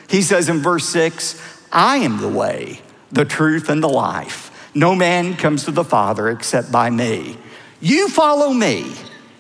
He 0.10 0.22
says 0.22 0.50
in 0.50 0.60
verse 0.60 0.88
6, 0.90 1.55
I 1.76 1.98
am 1.98 2.22
the 2.22 2.30
way, 2.30 2.80
the 3.12 3.26
truth, 3.26 3.68
and 3.68 3.84
the 3.84 3.90
life. 3.90 4.72
No 4.74 4.96
man 4.96 5.36
comes 5.36 5.66
to 5.66 5.72
the 5.72 5.84
Father 5.84 6.30
except 6.30 6.72
by 6.72 6.90
me. 6.90 7.38
You 7.82 8.08
follow 8.08 8.52
me, 8.52 8.94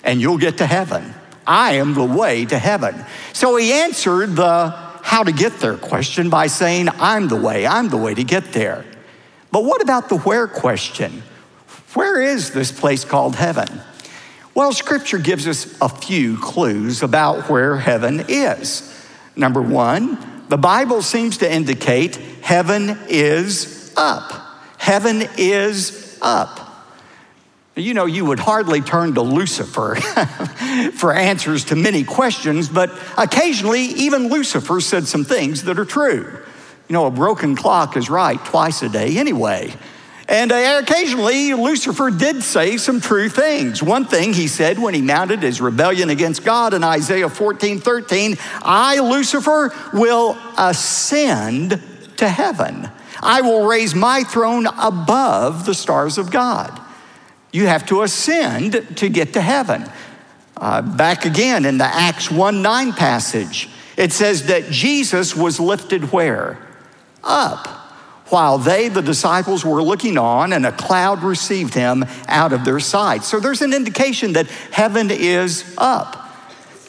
and 0.04 0.20
you'll 0.20 0.38
get 0.38 0.58
to 0.58 0.66
heaven. 0.66 1.14
I 1.48 1.76
am 1.76 1.94
the 1.94 2.04
way 2.04 2.44
to 2.46 2.60
heaven. 2.60 3.06
So 3.32 3.56
he 3.56 3.72
answered 3.72 4.36
the 4.36 4.70
how 5.02 5.24
to 5.24 5.32
get 5.32 5.60
there 5.60 5.78
question 5.78 6.30
by 6.30 6.48
saying, 6.48 6.90
I'm 7.00 7.30
the 7.30 7.40
way, 7.40 7.66
I'm 7.66 7.88
the 7.88 7.98
way 7.98 8.14
to 8.14 8.24
get 8.24 8.52
there. 8.52 8.84
But 9.52 9.64
what 9.64 9.82
about 9.82 10.10
the 10.10 10.18
where 10.18 10.48
question? 10.48 11.24
Where 11.94 12.22
is 12.22 12.52
this 12.52 12.72
place 12.72 13.06
called 13.06 13.38
heaven? 13.38 13.70
Well, 14.54 14.74
scripture 14.74 15.20
gives 15.20 15.48
us 15.48 15.80
a 15.80 15.88
few 15.88 16.38
clues 16.38 17.02
about 17.02 17.50
where 17.50 17.78
heaven 17.78 18.26
is. 18.28 18.92
Number 19.38 19.62
one, 19.62 20.35
the 20.50 20.58
Bible 20.58 21.02
seems 21.02 21.38
to 21.40 21.52
indicate 21.52 22.16
heaven 22.16 22.98
is 23.08 23.94
up. 23.98 24.32
Heaven 24.78 25.24
is 25.38 26.18
up. 26.22 26.62
You 27.76 27.94
know, 27.94 28.06
you 28.06 28.24
would 28.26 28.40
hardly 28.40 28.80
turn 28.82 29.16
to 29.16 29.22
Lucifer 29.22 29.96
for 30.94 31.14
answers 31.14 31.66
to 31.66 31.76
many 31.76 32.04
questions, 32.04 32.70
but 32.70 32.92
occasionally 33.18 33.82
even 33.82 34.30
Lucifer 34.30 34.80
said 34.80 35.08
some 35.08 35.26
things 35.26 35.64
that 35.64 35.78
are 35.78 35.86
true. 35.86 36.40
You 36.88 36.94
know, 36.94 37.06
a 37.08 37.12
broken 37.12 37.56
clock 37.56 37.98
is 37.98 38.10
right 38.10 38.44
twice 38.46 38.82
a 38.82 38.90
day 38.90 39.18
anyway. 39.18 39.74
And 40.28 40.52
uh, 40.52 40.82
occasionally, 40.82 41.54
Lucifer 41.54 42.10
did 42.10 42.42
say 42.42 42.78
some 42.78 43.00
true 43.00 43.30
things. 43.30 43.84
One 43.84 44.06
thing 44.06 44.34
he 44.34 44.48
said 44.48 44.80
when 44.80 44.96
he 44.96 45.02
mounted 45.02 45.44
his 45.44 45.62
rebellion 45.62 46.10
against 46.10 46.44
God 46.44 46.74
in 46.74 46.84
Isaiah 46.84 47.30
14 47.30 47.80
13, 47.80 48.38
I, 48.64 49.00
Lucifer, 49.00 49.72
will 49.94 50.36
ascend 50.58 51.82
to 52.18 52.28
heaven. 52.28 52.90
I 53.22 53.42
will 53.42 53.68
raise 53.68 53.94
my 53.94 54.24
throne 54.24 54.66
above 54.66 55.66
the 55.66 55.76
stars 55.76 56.18
of 56.18 56.32
God. 56.32 56.82
You 57.52 57.68
have 57.68 57.86
to 57.88 58.02
ascend 58.02 58.98
to 58.98 59.10
get 59.10 59.34
to 59.34 59.42
heaven. 59.42 59.86
Uh, 60.58 60.82
back 60.82 61.26
again 61.26 61.66
in 61.66 61.78
the 61.78 61.86
Acts 61.86 62.32
1 62.32 62.62
9 62.62 62.94
passage, 62.94 63.70
it 63.96 64.12
says 64.12 64.48
that 64.48 64.72
Jesus 64.72 65.36
was 65.36 65.60
lifted 65.60 66.12
where? 66.12 66.58
Up 67.24 67.85
while 68.28 68.58
they, 68.58 68.90
the 68.90 69.02
disciples, 69.02 69.64
were 69.64 69.84
looking 69.84 70.18
on, 70.18 70.54
and 70.54 70.66
a 70.66 70.72
cloud 70.72 71.24
received 71.24 71.74
him 71.74 72.06
out 72.28 72.54
of 72.54 72.66
their 72.66 72.80
sight. 72.80 73.24
So 73.24 73.40
there's 73.40 73.62
an 73.62 73.74
indication 73.74 74.34
that 74.34 74.48
heaven 74.48 75.10
is 75.12 75.76
up. 75.78 76.22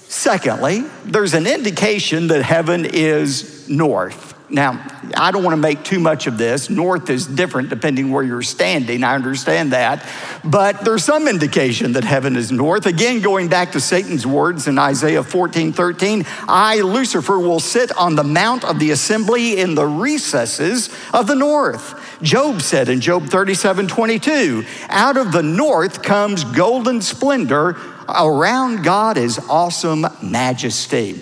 Secondly, 0.08 0.84
there's 1.04 1.34
an 1.34 1.46
indication 1.46 2.28
that 2.28 2.42
heaven 2.42 2.84
is 2.84 3.68
north. 3.68 4.35
Now, 4.48 4.86
I 5.16 5.32
don't 5.32 5.42
want 5.42 5.54
to 5.54 5.60
make 5.60 5.82
too 5.82 5.98
much 5.98 6.28
of 6.28 6.38
this. 6.38 6.70
North 6.70 7.10
is 7.10 7.26
different 7.26 7.68
depending 7.68 8.12
where 8.12 8.22
you're 8.22 8.42
standing. 8.42 9.02
I 9.02 9.16
understand 9.16 9.72
that. 9.72 10.08
But 10.44 10.84
there's 10.84 11.04
some 11.04 11.26
indication 11.26 11.94
that 11.94 12.04
heaven 12.04 12.36
is 12.36 12.52
north. 12.52 12.86
Again, 12.86 13.22
going 13.22 13.48
back 13.48 13.72
to 13.72 13.80
Satan's 13.80 14.24
words 14.24 14.68
in 14.68 14.78
Isaiah 14.78 15.24
14 15.24 15.72
13, 15.72 16.24
I, 16.46 16.80
Lucifer, 16.82 17.40
will 17.40 17.58
sit 17.58 17.90
on 17.96 18.14
the 18.14 18.22
mount 18.22 18.64
of 18.64 18.78
the 18.78 18.92
assembly 18.92 19.58
in 19.58 19.74
the 19.74 19.86
recesses 19.86 20.90
of 21.12 21.26
the 21.26 21.34
north. 21.34 22.00
Job 22.22 22.62
said 22.62 22.88
in 22.88 23.00
Job 23.00 23.24
37 23.24 23.88
22, 23.88 24.64
out 24.88 25.16
of 25.16 25.32
the 25.32 25.42
north 25.42 26.04
comes 26.04 26.44
golden 26.44 27.02
splendor, 27.02 27.76
around 28.08 28.84
God 28.84 29.18
is 29.18 29.40
awesome 29.48 30.06
majesty. 30.22 31.20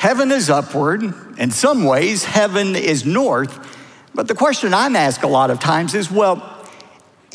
Heaven 0.00 0.32
is 0.32 0.48
upward. 0.48 1.02
In 1.36 1.50
some 1.50 1.84
ways, 1.84 2.24
heaven 2.24 2.74
is 2.74 3.04
north. 3.04 3.76
But 4.14 4.28
the 4.28 4.34
question 4.34 4.72
I'm 4.72 4.96
asked 4.96 5.24
a 5.24 5.28
lot 5.28 5.50
of 5.50 5.60
times 5.60 5.94
is 5.94 6.10
well, 6.10 6.66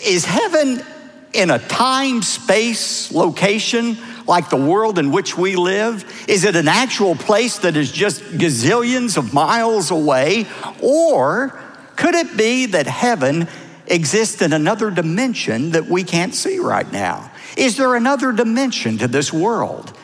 is 0.04 0.26
heaven 0.26 0.84
in 1.32 1.52
a 1.52 1.60
time, 1.60 2.24
space, 2.24 3.12
location 3.12 4.00
like 4.26 4.50
the 4.50 4.58
world 4.58 4.98
in 4.98 5.12
which 5.12 5.38
we 5.38 5.56
live? 5.56 6.26
Is 6.28 6.44
it 6.44 6.56
an 6.56 6.68
actual 6.68 7.14
place 7.14 7.60
that 7.60 7.78
is 7.78 7.92
just 7.92 8.24
gazillions 8.24 9.16
of 9.16 9.32
miles 9.32 9.92
away? 9.92 10.48
Or 10.82 11.62
could 11.96 12.16
it 12.16 12.36
be 12.36 12.66
that 12.66 12.88
heaven 12.88 13.48
exists 13.86 14.42
in 14.42 14.54
another 14.54 14.90
dimension 14.90 15.70
that 15.74 15.86
we 15.86 16.04
can't 16.04 16.34
see 16.34 16.58
right 16.58 16.92
now? 16.92 17.30
Is 17.58 17.78
there 17.78 17.94
another 17.94 18.32
dimension 18.32 18.98
to 18.98 19.08
this 19.08 19.32
world? 19.32 19.96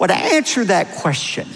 Well, 0.00 0.08
to 0.08 0.16
answer 0.16 0.64
that 0.64 0.96
question, 0.96 1.46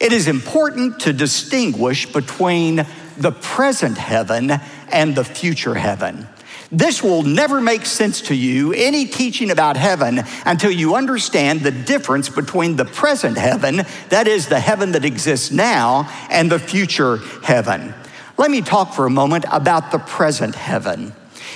it 0.00 0.12
is 0.12 0.26
important 0.26 1.00
to 1.00 1.12
distinguish 1.12 2.10
between 2.10 2.86
the 3.18 3.32
present 3.32 3.98
heaven 3.98 4.50
and 4.90 5.14
the 5.14 5.24
future 5.24 5.74
heaven. 5.74 6.26
This 6.72 7.02
will 7.02 7.22
never 7.22 7.60
make 7.60 7.84
sense 7.84 8.22
to 8.22 8.34
you, 8.34 8.72
any 8.72 9.04
teaching 9.04 9.50
about 9.50 9.76
heaven, 9.76 10.22
until 10.46 10.70
you 10.70 10.94
understand 10.94 11.60
the 11.60 11.72
difference 11.72 12.28
between 12.28 12.76
the 12.76 12.84
present 12.84 13.36
heaven, 13.36 13.82
that 14.08 14.28
is 14.28 14.46
the 14.46 14.60
heaven 14.60 14.92
that 14.92 15.04
exists 15.04 15.50
now, 15.50 16.08
and 16.30 16.50
the 16.50 16.60
future 16.60 17.18
heaven. 17.42 17.92
Let 18.38 18.50
me 18.50 18.62
talk 18.62 18.94
for 18.94 19.04
a 19.04 19.10
moment 19.10 19.44
about 19.50 19.90
the 19.90 19.98
present 19.98 20.54
heaven. 20.54 21.12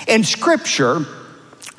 In 0.09 0.25
Scripture, 0.25 1.07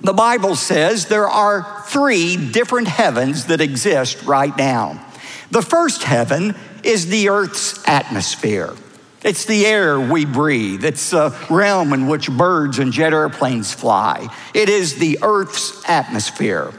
the 0.02 0.14
Bible 0.14 0.56
says 0.56 1.06
there 1.08 1.28
are 1.28 1.84
three 1.88 2.38
different 2.38 2.88
heavens 2.88 3.46
that 3.48 3.62
exist 3.62 4.24
right 4.24 4.56
now. 4.58 5.06
The 5.52 5.62
first 5.62 6.04
heaven 6.04 6.56
is 6.84 7.08
the 7.08 7.30
earth's 7.30 7.88
atmosphere. 7.88 8.74
It's 9.24 9.46
the 9.46 9.66
air 9.66 10.00
we 10.00 10.26
breathe. 10.26 10.86
It's 10.86 11.10
the 11.10 11.36
realm 11.50 11.94
in 11.94 12.08
which 12.08 12.30
birds 12.30 12.78
and 12.78 12.94
jet 12.94 13.12
airplanes 13.12 13.74
fly. 13.74 14.28
It 14.54 14.70
is 14.70 14.96
the 14.96 15.20
earth's 15.24 15.84
atmosphere. 15.90 16.72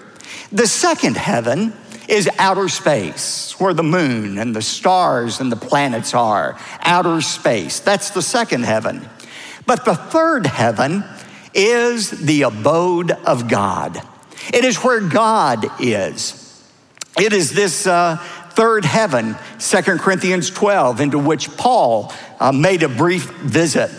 The 0.52 0.68
second 0.68 1.16
heaven 1.16 1.72
is 2.08 2.30
outer 2.38 2.68
space, 2.68 3.58
where 3.58 3.74
the 3.74 3.82
moon 3.82 4.38
and 4.38 4.54
the 4.54 4.62
stars 4.62 5.40
and 5.40 5.50
the 5.50 5.56
planets 5.56 6.14
are. 6.14 6.56
Outer 6.82 7.20
space. 7.20 7.80
That's 7.80 8.10
the 8.10 8.22
second 8.22 8.64
heaven. 8.64 9.08
But 9.66 9.84
the 9.84 9.96
third 9.96 10.46
heaven 10.46 11.04
is 11.52 12.10
the 12.10 12.42
abode 12.42 13.10
of 13.10 13.48
God. 13.48 14.00
It 14.54 14.64
is 14.64 14.76
where 14.84 15.00
God 15.00 15.66
is. 15.80 16.42
It 17.18 17.32
is 17.32 17.52
this 17.52 17.86
uh, 17.86 18.22
third 18.56 18.86
heaven, 18.86 19.36
2 19.58 19.82
Corinthians 19.98 20.48
12, 20.50 21.02
into 21.02 21.18
which 21.18 21.54
Paul 21.58 22.12
uh, 22.40 22.52
made 22.52 22.82
a 22.82 22.88
brief 22.88 23.30
visit. 23.30 23.90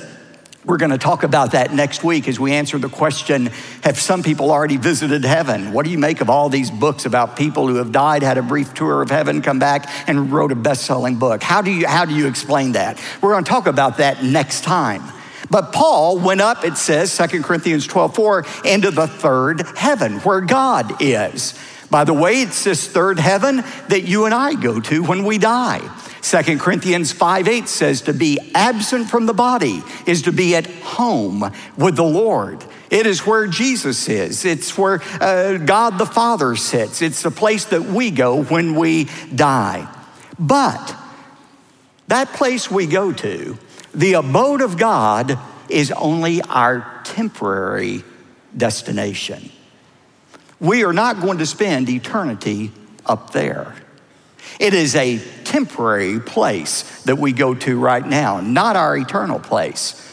We're 0.65 0.77
going 0.77 0.91
to 0.91 0.97
talk 0.97 1.23
about 1.23 1.51
that 1.51 1.73
next 1.73 2.03
week 2.03 2.27
as 2.27 2.39
we 2.39 2.51
answer 2.51 2.77
the 2.77 2.89
question 2.89 3.45
Have 3.83 3.97
some 3.97 4.21
people 4.23 4.51
already 4.51 4.75
visited 4.75 5.23
heaven? 5.23 5.71
What 5.71 5.85
do 5.85 5.91
you 5.91 5.99
make 5.99 6.19
of 6.19 6.29
all 6.29 6.49
these 6.49 6.71
books 6.71 7.05
about 7.05 7.37
people 7.37 7.67
who 7.67 7.75
have 7.75 7.91
died, 7.91 8.23
had 8.23 8.37
a 8.37 8.41
brief 8.41 8.73
tour 8.73 9.01
of 9.01 9.09
heaven, 9.09 9.41
come 9.41 9.59
back, 9.59 9.87
and 10.09 10.31
wrote 10.31 10.51
a 10.51 10.55
best 10.55 10.85
selling 10.85 11.17
book? 11.17 11.41
How 11.43 11.61
do, 11.61 11.71
you, 11.71 11.87
how 11.87 12.03
do 12.03 12.13
you 12.13 12.27
explain 12.27 12.73
that? 12.73 13.01
We're 13.21 13.31
going 13.31 13.45
to 13.45 13.49
talk 13.49 13.67
about 13.67 13.97
that 13.97 14.23
next 14.23 14.65
time. 14.65 15.03
But 15.49 15.71
Paul 15.71 16.19
went 16.19 16.41
up, 16.41 16.65
it 16.65 16.77
says, 16.77 17.15
2 17.15 17.43
Corinthians 17.43 17.87
12 17.87 18.15
4, 18.15 18.45
into 18.65 18.91
the 18.91 19.07
third 19.07 19.61
heaven 19.77 20.19
where 20.19 20.41
God 20.41 21.01
is. 21.01 21.57
By 21.89 22.03
the 22.03 22.13
way, 22.13 22.41
it's 22.41 22.63
this 22.63 22.87
third 22.87 23.19
heaven 23.19 23.63
that 23.87 24.03
you 24.03 24.25
and 24.25 24.33
I 24.33 24.55
go 24.55 24.79
to 24.81 25.03
when 25.03 25.23
we 25.23 25.37
die. 25.37 25.79
2 26.21 26.57
Corinthians 26.57 27.11
5 27.13 27.47
8 27.47 27.69
says 27.69 28.01
to 28.01 28.13
be 28.13 28.39
absent 28.53 29.09
from 29.09 29.25
the 29.25 29.33
body 29.33 29.81
is 30.05 30.23
to 30.23 30.31
be 30.31 30.55
at 30.55 30.67
home 30.67 31.51
with 31.77 31.95
the 31.95 32.03
Lord. 32.03 32.65
It 32.89 33.05
is 33.05 33.25
where 33.25 33.47
Jesus 33.47 34.09
is. 34.09 34.43
It's 34.43 34.77
where 34.77 35.01
uh, 35.21 35.57
God 35.57 35.97
the 35.97 36.05
Father 36.05 36.55
sits. 36.55 37.01
It's 37.01 37.21
the 37.21 37.31
place 37.31 37.65
that 37.65 37.83
we 37.83 38.11
go 38.11 38.43
when 38.43 38.75
we 38.75 39.07
die. 39.33 39.87
But 40.39 40.95
that 42.07 42.33
place 42.33 42.69
we 42.69 42.87
go 42.87 43.11
to, 43.11 43.57
the 43.93 44.13
abode 44.13 44.61
of 44.61 44.77
God, 44.77 45.37
is 45.69 45.91
only 45.91 46.41
our 46.41 47.01
temporary 47.03 48.03
destination. 48.55 49.51
We 50.59 50.83
are 50.83 50.93
not 50.93 51.21
going 51.21 51.37
to 51.37 51.45
spend 51.45 51.89
eternity 51.89 52.71
up 53.05 53.31
there. 53.31 53.75
It 54.59 54.73
is 54.73 54.95
a 54.95 55.19
temporary 55.43 56.19
place 56.19 57.03
that 57.03 57.17
we 57.17 57.31
go 57.31 57.53
to 57.53 57.79
right 57.79 58.05
now, 58.05 58.41
not 58.41 58.75
our 58.75 58.97
eternal 58.97 59.39
place. 59.39 60.03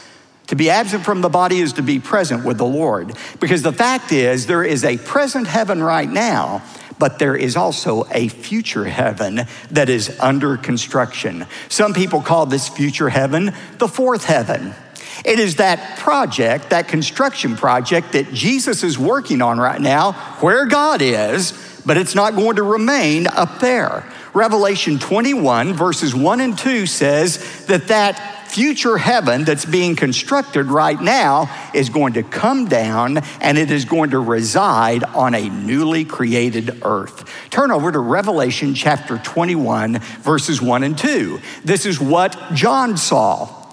To 0.47 0.55
be 0.55 0.69
absent 0.69 1.03
from 1.03 1.21
the 1.21 1.29
body 1.29 1.59
is 1.59 1.73
to 1.73 1.81
be 1.81 1.99
present 1.99 2.45
with 2.45 2.57
the 2.57 2.65
Lord. 2.65 3.17
Because 3.39 3.63
the 3.63 3.73
fact 3.73 4.11
is, 4.11 4.45
there 4.45 4.63
is 4.63 4.83
a 4.83 4.97
present 4.97 5.47
heaven 5.47 5.81
right 5.81 6.09
now, 6.09 6.61
but 6.99 7.17
there 7.17 7.35
is 7.35 7.55
also 7.55 8.05
a 8.11 8.27
future 8.27 8.85
heaven 8.85 9.47
that 9.71 9.89
is 9.89 10.15
under 10.19 10.57
construction. 10.57 11.47
Some 11.67 11.93
people 11.93 12.21
call 12.21 12.45
this 12.45 12.69
future 12.69 13.09
heaven 13.09 13.53
the 13.79 13.87
fourth 13.87 14.25
heaven. 14.25 14.75
It 15.23 15.39
is 15.39 15.55
that 15.57 15.97
project, 15.99 16.71
that 16.71 16.87
construction 16.87 17.55
project 17.55 18.11
that 18.13 18.33
Jesus 18.33 18.83
is 18.83 18.99
working 18.99 19.41
on 19.41 19.59
right 19.59 19.79
now, 19.79 20.13
where 20.41 20.65
God 20.65 21.01
is, 21.01 21.53
but 21.85 21.97
it's 21.97 22.15
not 22.15 22.35
going 22.35 22.57
to 22.57 22.63
remain 22.63 23.27
up 23.27 23.59
there. 23.59 24.11
Revelation 24.33 24.99
21, 24.99 25.73
verses 25.73 26.13
1 26.13 26.41
and 26.41 26.57
2 26.57 26.85
says 26.87 27.65
that 27.67 27.87
that 27.87 28.49
future 28.49 28.97
heaven 28.97 29.43
that's 29.43 29.65
being 29.65 29.95
constructed 29.95 30.67
right 30.67 30.99
now 31.01 31.49
is 31.73 31.89
going 31.89 32.13
to 32.13 32.23
come 32.23 32.67
down 32.67 33.17
and 33.41 33.57
it 33.57 33.71
is 33.71 33.85
going 33.85 34.11
to 34.11 34.19
reside 34.19 35.03
on 35.03 35.35
a 35.35 35.49
newly 35.49 36.05
created 36.05 36.81
earth. 36.83 37.29
Turn 37.49 37.71
over 37.71 37.91
to 37.91 37.99
Revelation 37.99 38.73
chapter 38.73 39.17
21, 39.17 39.99
verses 40.21 40.61
1 40.61 40.83
and 40.83 40.97
2. 40.97 41.39
This 41.63 41.85
is 41.85 41.99
what 41.99 42.37
John 42.53 42.97
saw. 42.97 43.64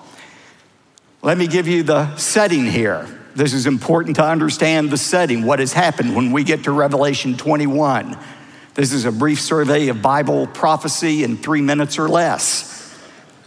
Let 1.24 1.38
me 1.38 1.46
give 1.46 1.68
you 1.68 1.84
the 1.84 2.16
setting 2.16 2.66
here. 2.66 3.06
This 3.36 3.54
is 3.54 3.66
important 3.68 4.16
to 4.16 4.24
understand 4.24 4.90
the 4.90 4.96
setting, 4.96 5.44
what 5.44 5.60
has 5.60 5.72
happened 5.72 6.16
when 6.16 6.32
we 6.32 6.42
get 6.42 6.64
to 6.64 6.72
Revelation 6.72 7.36
21. 7.36 8.18
This 8.74 8.92
is 8.92 9.04
a 9.04 9.12
brief 9.12 9.40
survey 9.40 9.86
of 9.86 10.02
Bible 10.02 10.48
prophecy 10.48 11.22
in 11.22 11.36
three 11.36 11.60
minutes 11.60 11.96
or 11.96 12.08
less. 12.08 12.92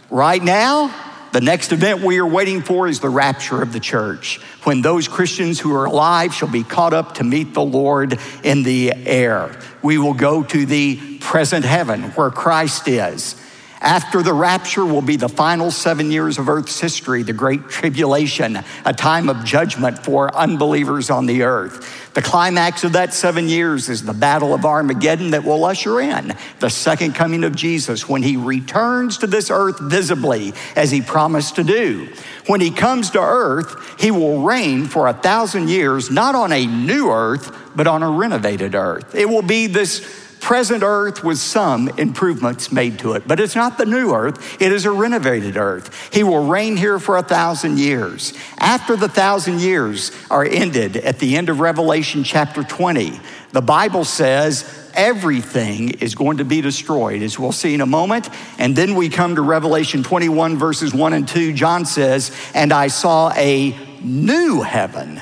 Right 0.08 0.42
now, 0.42 0.90
the 1.32 1.42
next 1.42 1.70
event 1.70 2.00
we 2.00 2.18
are 2.18 2.26
waiting 2.26 2.62
for 2.62 2.88
is 2.88 3.00
the 3.00 3.10
rapture 3.10 3.60
of 3.60 3.74
the 3.74 3.80
church, 3.80 4.38
when 4.62 4.80
those 4.80 5.06
Christians 5.06 5.60
who 5.60 5.74
are 5.74 5.84
alive 5.84 6.32
shall 6.32 6.48
be 6.48 6.64
caught 6.64 6.94
up 6.94 7.16
to 7.16 7.24
meet 7.24 7.52
the 7.52 7.62
Lord 7.62 8.18
in 8.42 8.62
the 8.62 8.94
air. 8.94 9.54
We 9.82 9.98
will 9.98 10.14
go 10.14 10.42
to 10.42 10.64
the 10.64 11.18
present 11.18 11.66
heaven 11.66 12.04
where 12.12 12.30
Christ 12.30 12.88
is. 12.88 13.38
After 13.80 14.22
the 14.22 14.32
rapture 14.32 14.86
will 14.86 15.02
be 15.02 15.16
the 15.16 15.28
final 15.28 15.70
seven 15.70 16.10
years 16.10 16.38
of 16.38 16.48
Earth's 16.48 16.80
history, 16.80 17.22
the 17.22 17.34
Great 17.34 17.68
Tribulation, 17.68 18.58
a 18.86 18.92
time 18.94 19.28
of 19.28 19.44
judgment 19.44 19.98
for 19.98 20.34
unbelievers 20.34 21.10
on 21.10 21.26
the 21.26 21.42
earth. 21.42 22.14
The 22.14 22.22
climax 22.22 22.84
of 22.84 22.94
that 22.94 23.12
seven 23.12 23.50
years 23.50 23.90
is 23.90 24.02
the 24.02 24.14
Battle 24.14 24.54
of 24.54 24.64
Armageddon 24.64 25.32
that 25.32 25.44
will 25.44 25.66
usher 25.66 26.00
in 26.00 26.34
the 26.60 26.70
second 26.70 27.14
coming 27.14 27.44
of 27.44 27.54
Jesus 27.54 28.08
when 28.08 28.22
he 28.22 28.38
returns 28.38 29.18
to 29.18 29.26
this 29.26 29.50
earth 29.50 29.78
visibly 29.78 30.54
as 30.74 30.90
he 30.90 31.02
promised 31.02 31.56
to 31.56 31.64
do. 31.64 32.08
When 32.46 32.62
he 32.62 32.70
comes 32.70 33.10
to 33.10 33.20
earth, 33.20 34.00
he 34.00 34.10
will 34.10 34.42
reign 34.42 34.86
for 34.86 35.06
a 35.06 35.12
thousand 35.12 35.68
years, 35.68 36.10
not 36.10 36.34
on 36.34 36.50
a 36.52 36.66
new 36.66 37.10
earth, 37.10 37.54
but 37.76 37.86
on 37.86 38.02
a 38.02 38.10
renovated 38.10 38.74
earth. 38.74 39.14
It 39.14 39.28
will 39.28 39.42
be 39.42 39.66
this 39.66 40.25
present 40.46 40.84
earth 40.84 41.24
with 41.24 41.38
some 41.38 41.88
improvements 41.98 42.70
made 42.70 43.00
to 43.00 43.14
it, 43.14 43.26
but 43.26 43.40
it's 43.40 43.56
not 43.56 43.76
the 43.78 43.84
new 43.84 44.14
earth, 44.14 44.62
it 44.62 44.70
is 44.70 44.84
a 44.84 44.90
renovated 44.92 45.56
earth. 45.56 46.14
He 46.14 46.22
will 46.22 46.46
reign 46.46 46.76
here 46.76 47.00
for 47.00 47.16
a 47.16 47.22
thousand 47.24 47.80
years. 47.80 48.32
After 48.56 48.94
the 48.94 49.08
thousand 49.08 49.60
years 49.60 50.12
are 50.30 50.44
ended 50.44 50.98
at 50.98 51.18
the 51.18 51.36
end 51.36 51.48
of 51.48 51.58
Revelation 51.58 52.22
chapter 52.22 52.62
20, 52.62 53.18
the 53.50 53.60
Bible 53.60 54.04
says 54.04 54.88
everything 54.94 55.90
is 55.90 56.14
going 56.14 56.36
to 56.36 56.44
be 56.44 56.60
destroyed, 56.60 57.22
as 57.22 57.40
we'll 57.40 57.50
see 57.50 57.74
in 57.74 57.80
a 57.80 57.86
moment. 57.86 58.28
And 58.56 58.76
then 58.76 58.94
we 58.94 59.08
come 59.08 59.34
to 59.34 59.42
Revelation 59.42 60.04
21, 60.04 60.58
verses 60.58 60.94
1 60.94 61.12
and 61.12 61.26
2. 61.26 61.54
John 61.54 61.84
says, 61.84 62.30
And 62.54 62.72
I 62.72 62.86
saw 62.86 63.32
a 63.32 63.76
new 64.00 64.62
heaven. 64.62 65.20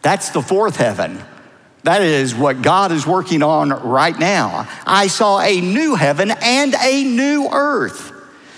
That's 0.00 0.30
the 0.30 0.40
fourth 0.40 0.76
heaven 0.76 1.22
that 1.88 2.02
is 2.02 2.34
what 2.34 2.60
God 2.60 2.92
is 2.92 3.06
working 3.06 3.42
on 3.42 3.70
right 3.70 4.16
now. 4.18 4.68
I 4.86 5.06
saw 5.06 5.40
a 5.40 5.58
new 5.58 5.94
heaven 5.94 6.30
and 6.30 6.74
a 6.74 7.02
new 7.02 7.48
earth. 7.50 8.12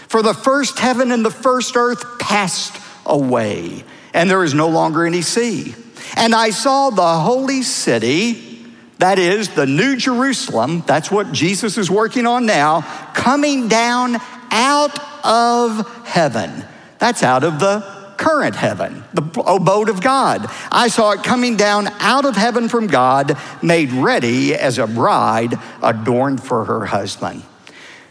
For 0.09 0.21
the 0.21 0.35
first 0.35 0.81
heaven 0.81 1.13
and 1.13 1.25
the 1.25 1.31
first 1.31 1.77
earth 1.77 2.19
passed 2.19 2.77
away, 3.07 3.85
and 4.13 4.29
there 4.29 4.43
is 4.43 4.53
no 4.53 4.67
longer 4.67 5.07
any 5.07 5.23
sea. 5.23 5.77
And 6.17 6.35
I 6.35 6.51
saw 6.51 6.91
the 6.91 7.21
holy 7.21 7.63
city, 7.63 8.67
that 8.99 9.21
is 9.21 9.51
the 9.51 9.65
New 9.65 9.95
Jerusalem, 9.95 10.83
that's 10.85 11.09
what 11.09 11.31
Jesus 11.31 11.79
is 11.79 11.89
working 11.89 12.27
on 12.27 12.47
now, 12.47 12.81
coming 13.15 13.69
down 13.69 14.17
out 14.51 14.99
of 15.25 16.05
heaven. 16.05 16.65
That's 16.99 17.23
out 17.23 17.45
of 17.45 17.61
the 17.61 18.00
current 18.21 18.55
heaven, 18.55 19.03
the 19.15 19.23
abode 19.47 19.89
of 19.89 20.03
God. 20.03 20.47
I 20.71 20.89
saw 20.89 21.13
it 21.13 21.25
coming 21.25 21.57
down 21.57 21.89
out 22.01 22.27
of 22.27 22.37
heaven 22.37 22.69
from 22.69 22.87
God, 22.87 23.39
made 23.63 23.91
ready 23.93 24.55
as 24.55 24.77
a 24.77 24.87
bride 24.87 25.59
adorned 25.83 26.43
for 26.43 26.67
her 26.67 26.85
husband. 26.85 27.43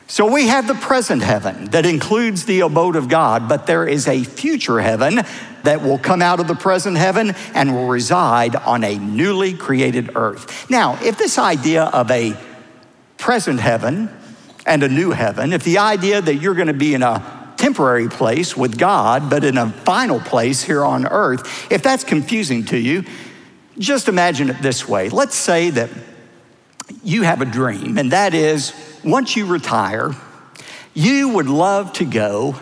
So 0.07 0.25
we 0.33 0.47
have 0.47 0.65
the 0.65 0.73
present 0.73 1.21
heaven 1.21 1.65
that 1.65 1.85
includes 1.85 2.45
the 2.45 2.61
abode 2.61 2.95
of 2.95 3.07
God, 3.07 3.47
but 3.47 3.67
there 3.67 3.87
is 3.87 4.07
a 4.07 4.23
future 4.23 4.79
heaven 4.79 5.21
that 5.61 5.83
will 5.83 5.99
come 5.99 6.23
out 6.23 6.39
of 6.39 6.47
the 6.47 6.55
present 6.55 6.97
heaven 6.97 7.35
and 7.53 7.75
will 7.75 7.87
reside 7.87 8.55
on 8.55 8.83
a 8.83 8.97
newly 8.97 9.53
created 9.53 10.15
earth. 10.15 10.67
Now, 10.71 10.97
if 11.03 11.19
this 11.19 11.37
idea 11.37 11.83
of 11.83 12.09
a 12.09 12.35
present 13.19 13.59
heaven 13.59 14.09
and 14.65 14.81
a 14.81 14.89
new 14.89 15.11
heaven, 15.11 15.53
if 15.53 15.63
the 15.63 15.77
idea 15.77 16.19
that 16.19 16.35
you're 16.35 16.55
going 16.55 16.67
to 16.67 16.73
be 16.73 16.95
in 16.95 17.03
a 17.03 17.38
temporary 17.59 18.07
place 18.07 18.55
with 18.55 18.77
God, 18.77 19.29
but 19.29 19.43
in 19.43 19.57
a 19.57 19.69
final 19.69 20.19
place 20.19 20.63
here 20.63 20.83
on 20.83 21.05
earth, 21.05 21.71
if 21.71 21.83
that's 21.83 22.05
confusing 22.05 22.65
to 22.65 22.77
you, 22.77 23.03
just 23.77 24.07
imagine 24.07 24.49
it 24.49 24.61
this 24.61 24.87
way. 24.87 25.09
Let's 25.09 25.35
say 25.35 25.69
that 25.71 25.89
you 27.03 27.23
have 27.23 27.41
a 27.41 27.45
dream, 27.45 27.97
and 27.97 28.13
that 28.13 28.33
is 28.33 28.73
once 29.03 29.35
you 29.35 29.45
retire, 29.45 30.15
you 30.93 31.29
would 31.29 31.47
love 31.47 31.93
to 31.93 32.05
go 32.05 32.55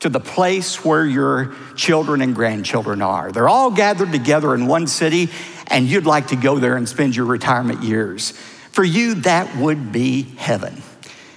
to 0.00 0.08
the 0.08 0.20
place 0.20 0.84
where 0.84 1.06
your 1.06 1.54
children 1.76 2.22
and 2.22 2.34
grandchildren 2.34 3.02
are. 3.02 3.30
They're 3.30 3.48
all 3.48 3.70
gathered 3.70 4.10
together 4.10 4.52
in 4.52 4.66
one 4.66 4.88
city, 4.88 5.30
and 5.68 5.86
you'd 5.86 6.06
like 6.06 6.28
to 6.28 6.36
go 6.36 6.58
there 6.58 6.76
and 6.76 6.88
spend 6.88 7.14
your 7.14 7.26
retirement 7.26 7.84
years. 7.84 8.32
For 8.72 8.82
you, 8.82 9.14
that 9.22 9.56
would 9.56 9.92
be 9.92 10.22
heaven. 10.22 10.82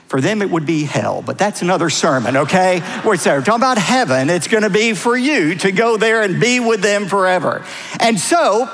For 0.07 0.21
them, 0.21 0.41
it 0.41 0.49
would 0.49 0.65
be 0.65 0.83
hell, 0.83 1.23
but 1.23 1.37
that's 1.37 1.61
another 1.61 1.89
sermon, 1.89 2.37
okay? 2.37 2.81
We're 3.03 3.17
talking 3.17 3.53
about 3.55 3.79
heaven. 3.79 4.29
It's 4.29 4.47
going 4.47 4.63
to 4.63 4.69
be 4.69 4.93
for 4.93 5.17
you 5.17 5.55
to 5.55 5.71
go 5.71 5.97
there 5.97 6.21
and 6.21 6.39
be 6.39 6.59
with 6.59 6.81
them 6.81 7.07
forever. 7.07 7.65
And 7.99 8.19
so, 8.19 8.69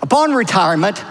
upon 0.00 0.34
retirement, 0.34 1.04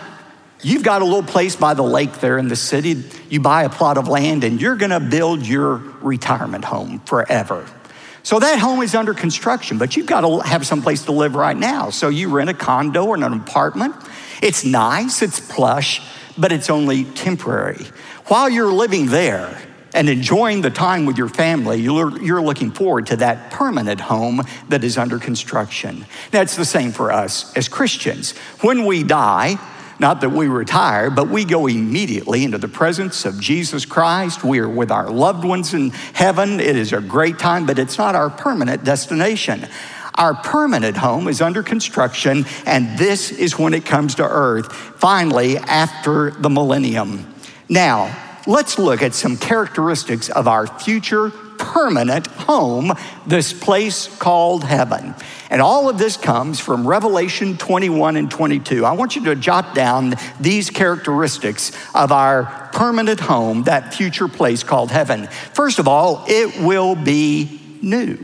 you've 0.61 0.83
got 0.83 1.01
a 1.01 1.05
little 1.05 1.21
place 1.21 1.57
by 1.57 1.73
the 1.73 1.83
lake 1.83 2.19
there 2.19 2.37
in 2.37 2.47
the 2.47 2.55
city. 2.55 3.03
You 3.29 3.41
buy 3.41 3.63
a 3.63 3.69
plot 3.69 3.97
of 3.97 4.07
land 4.07 4.45
and 4.45 4.61
you're 4.61 4.77
going 4.77 4.91
to 4.91 5.01
build 5.01 5.45
your 5.45 5.75
retirement 6.01 6.63
home 6.63 6.99
forever. 7.01 7.67
So 8.23 8.39
that 8.39 8.59
home 8.59 8.81
is 8.81 8.93
under 8.93 9.13
construction, 9.13 9.77
but 9.77 9.95
you've 9.95 10.05
got 10.05 10.21
to 10.21 10.39
have 10.39 10.67
some 10.67 10.81
place 10.81 11.05
to 11.05 11.13
live 11.13 11.35
right 11.35 11.55
now. 11.55 11.91
So 11.91 12.09
you 12.09 12.29
rent 12.29 12.49
a 12.49 12.53
condo 12.53 13.05
or 13.05 13.15
an 13.15 13.23
apartment. 13.23 13.95
It's 14.41 14.65
nice, 14.65 15.21
it's 15.21 15.39
plush, 15.39 16.01
but 16.37 16.51
it's 16.51 16.69
only 16.69 17.05
temporary. 17.05 17.85
While 18.27 18.49
you're 18.49 18.73
living 18.73 19.05
there 19.05 19.57
and 19.93 20.09
enjoying 20.09 20.59
the 20.59 20.69
time 20.69 21.05
with 21.05 21.17
your 21.17 21.29
family, 21.29 21.79
you're, 21.79 22.41
looking 22.41 22.71
forward 22.71 23.07
to 23.07 23.15
that 23.15 23.51
permanent 23.51 24.01
home 24.01 24.41
that 24.67 24.83
is 24.83 24.97
under 24.97 25.17
construction. 25.17 26.05
It's 26.33 26.57
the 26.57 26.65
same 26.65 26.91
for 26.91 27.09
us 27.09 27.55
as 27.55 27.69
Christians. 27.69 28.31
When 28.59 28.85
we 28.85 29.03
die, 29.03 29.57
not 29.97 30.19
that 30.19 30.31
we 30.31 30.49
retire, 30.49 31.09
but 31.09 31.29
we 31.29 31.45
go 31.45 31.67
immediately 31.67 32.43
into 32.43 32.57
the 32.57 32.67
presence 32.67 33.23
of 33.23 33.39
Jesus 33.39 33.85
Christ. 33.85 34.43
We 34.43 34.59
are 34.59 34.67
with 34.67 34.91
our 34.91 35.09
loved 35.09 35.45
ones 35.45 35.73
in 35.73 35.91
heaven. 35.91 36.59
It 36.59 36.75
is 36.75 36.91
a 36.91 36.99
great 36.99 37.39
time, 37.39 37.65
but 37.65 37.79
it's 37.79 37.97
not 37.97 38.13
our 38.13 38.29
permanent 38.29 38.83
destination. 38.83 39.65
Our 40.15 40.33
permanent 40.33 40.97
home 40.97 41.29
is 41.29 41.41
under 41.41 41.63
construction, 41.63 42.45
and 42.65 42.99
this 42.99 43.31
is 43.31 43.57
when 43.57 43.73
it 43.73 43.85
comes 43.85 44.15
to 44.15 44.27
earth, 44.27 44.73
finally, 44.73 45.57
after 45.57 46.31
the 46.31 46.49
millennium. 46.49 47.35
Now, 47.69 48.15
let's 48.45 48.79
look 48.79 49.01
at 49.01 49.13
some 49.13 49.37
characteristics 49.37 50.29
of 50.29 50.47
our 50.47 50.67
future 50.67 51.31
permanent 51.57 52.27
home, 52.27 52.93
this 53.25 53.51
place 53.51 54.07
called 54.17 54.63
heaven. 54.63 55.15
And 55.49 55.61
all 55.61 55.89
of 55.89 55.97
this 55.97 56.17
comes 56.17 56.59
from 56.59 56.87
Revelation 56.87 57.57
21 57.57 58.15
and 58.15 58.29
22. 58.29 58.85
I 58.85 58.91
want 58.93 59.15
you 59.15 59.25
to 59.25 59.35
jot 59.35 59.75
down 59.75 60.15
these 60.39 60.69
characteristics 60.69 61.71
of 61.95 62.11
our 62.11 62.69
permanent 62.73 63.19
home, 63.19 63.63
that 63.63 63.93
future 63.93 64.27
place 64.27 64.63
called 64.63 64.91
heaven. 64.91 65.27
First 65.53 65.79
of 65.79 65.87
all, 65.87 66.25
it 66.27 66.59
will 66.61 66.95
be 66.95 67.59
new. 67.81 68.17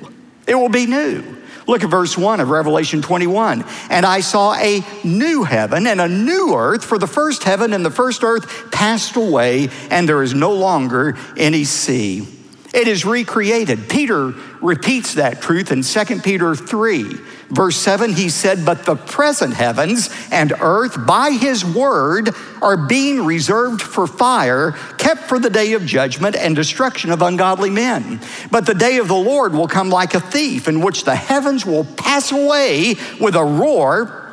It 0.47 0.55
will 0.55 0.69
be 0.69 0.85
new. 0.85 1.42
Look 1.67 1.83
at 1.83 1.89
verse 1.89 2.17
1 2.17 2.39
of 2.39 2.49
Revelation 2.49 3.01
21. 3.01 3.63
And 3.89 4.05
I 4.05 4.19
saw 4.19 4.53
a 4.55 4.83
new 5.03 5.43
heaven 5.43 5.87
and 5.87 6.01
a 6.01 6.07
new 6.07 6.53
earth, 6.55 6.83
for 6.83 6.97
the 6.97 7.07
first 7.07 7.43
heaven 7.43 7.73
and 7.73 7.85
the 7.85 7.91
first 7.91 8.23
earth 8.23 8.71
passed 8.71 9.15
away, 9.15 9.69
and 9.89 10.07
there 10.07 10.23
is 10.23 10.33
no 10.33 10.53
longer 10.53 11.17
any 11.37 11.63
sea. 11.63 12.27
It 12.73 12.87
is 12.87 13.05
recreated. 13.05 13.87
Peter 13.87 14.33
repeats 14.61 15.13
that 15.15 15.41
truth 15.41 15.71
in 15.71 15.83
2 15.83 16.21
Peter 16.21 16.55
3. 16.55 17.17
Verse 17.53 17.77
7, 17.77 18.13
he 18.13 18.29
said, 18.29 18.65
But 18.65 18.85
the 18.85 18.95
present 18.95 19.53
heavens 19.53 20.09
and 20.31 20.53
earth 20.59 21.05
by 21.05 21.31
his 21.31 21.63
word 21.63 22.31
are 22.63 22.75
being 22.75 23.25
reserved 23.25 23.79
for 23.79 24.07
fire, 24.07 24.71
kept 24.97 25.21
for 25.21 25.37
the 25.37 25.51
day 25.51 25.73
of 25.73 25.85
judgment 25.85 26.35
and 26.35 26.55
destruction 26.55 27.11
of 27.11 27.21
ungodly 27.21 27.69
men. 27.69 28.19
But 28.49 28.65
the 28.65 28.73
day 28.73 28.97
of 28.97 29.07
the 29.07 29.13
Lord 29.13 29.53
will 29.53 29.67
come 29.67 29.89
like 29.89 30.15
a 30.15 30.19
thief, 30.19 30.67
in 30.67 30.81
which 30.81 31.03
the 31.03 31.15
heavens 31.15 31.63
will 31.63 31.85
pass 31.85 32.31
away 32.31 32.95
with 33.21 33.35
a 33.35 33.45
roar, 33.45 34.31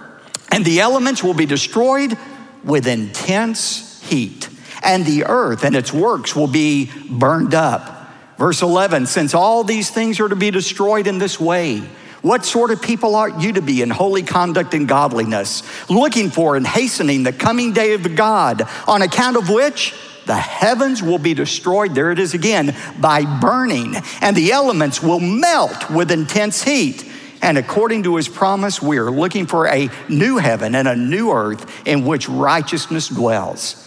and 0.51 0.65
the 0.65 0.81
elements 0.81 1.23
will 1.23 1.35
be 1.35 1.47
destroyed 1.47 2.17
with 2.65 2.87
intense 2.87 4.03
heat, 4.03 4.49
and 4.83 5.05
the 5.05 5.25
earth 5.27 5.63
and 5.63 5.77
its 5.77 5.93
works 5.93 6.35
will 6.35 6.47
be 6.47 6.91
burned 7.11 7.55
up. 7.55 7.99
Verse 8.39 8.63
11, 8.63 9.05
since 9.05 9.35
all 9.35 9.63
these 9.63 9.91
things 9.91 10.19
are 10.21 10.29
to 10.29 10.37
be 10.37 10.51
destroyed 10.51 11.07
in 11.07 11.19
this 11.19 11.39
way, 11.39 11.83
what 12.23 12.45
sort 12.45 12.71
of 12.71 12.83
people 12.83 13.15
ought 13.15 13.41
you 13.41 13.53
to 13.55 13.63
be 13.63 13.83
in 13.83 13.91
holy 13.91 14.23
conduct 14.23 14.75
and 14.75 14.87
godliness, 14.87 15.63
looking 15.89 16.31
for 16.31 16.57
and 16.57 16.67
hastening 16.67 17.23
the 17.23 17.33
coming 17.33 17.73
day 17.73 17.95
of 17.95 18.15
God, 18.15 18.69
on 18.87 19.03
account 19.03 19.37
of 19.37 19.49
which 19.49 19.95
the 20.27 20.37
heavens 20.37 21.03
will 21.03 21.19
be 21.19 21.35
destroyed, 21.35 21.95
there 21.95 22.13
it 22.13 22.19
is 22.19 22.35
again, 22.35 22.77
by 23.01 23.25
burning, 23.41 23.97
and 24.21 24.37
the 24.37 24.53
elements 24.53 25.03
will 25.03 25.21
melt 25.21 25.91
with 25.91 26.11
intense 26.11 26.63
heat. 26.63 27.05
And 27.43 27.57
according 27.57 28.03
to 28.03 28.17
his 28.17 28.29
promise, 28.29 28.83
we 28.83 28.99
are 28.99 29.11
looking 29.11 29.47
for 29.47 29.67
a 29.67 29.89
new 30.09 30.37
heaven 30.37 30.75
and 30.75 30.87
a 30.87 30.95
new 30.95 31.33
earth 31.33 31.87
in 31.87 32.05
which 32.05 32.29
righteousness 32.29 33.09
dwells. 33.09 33.87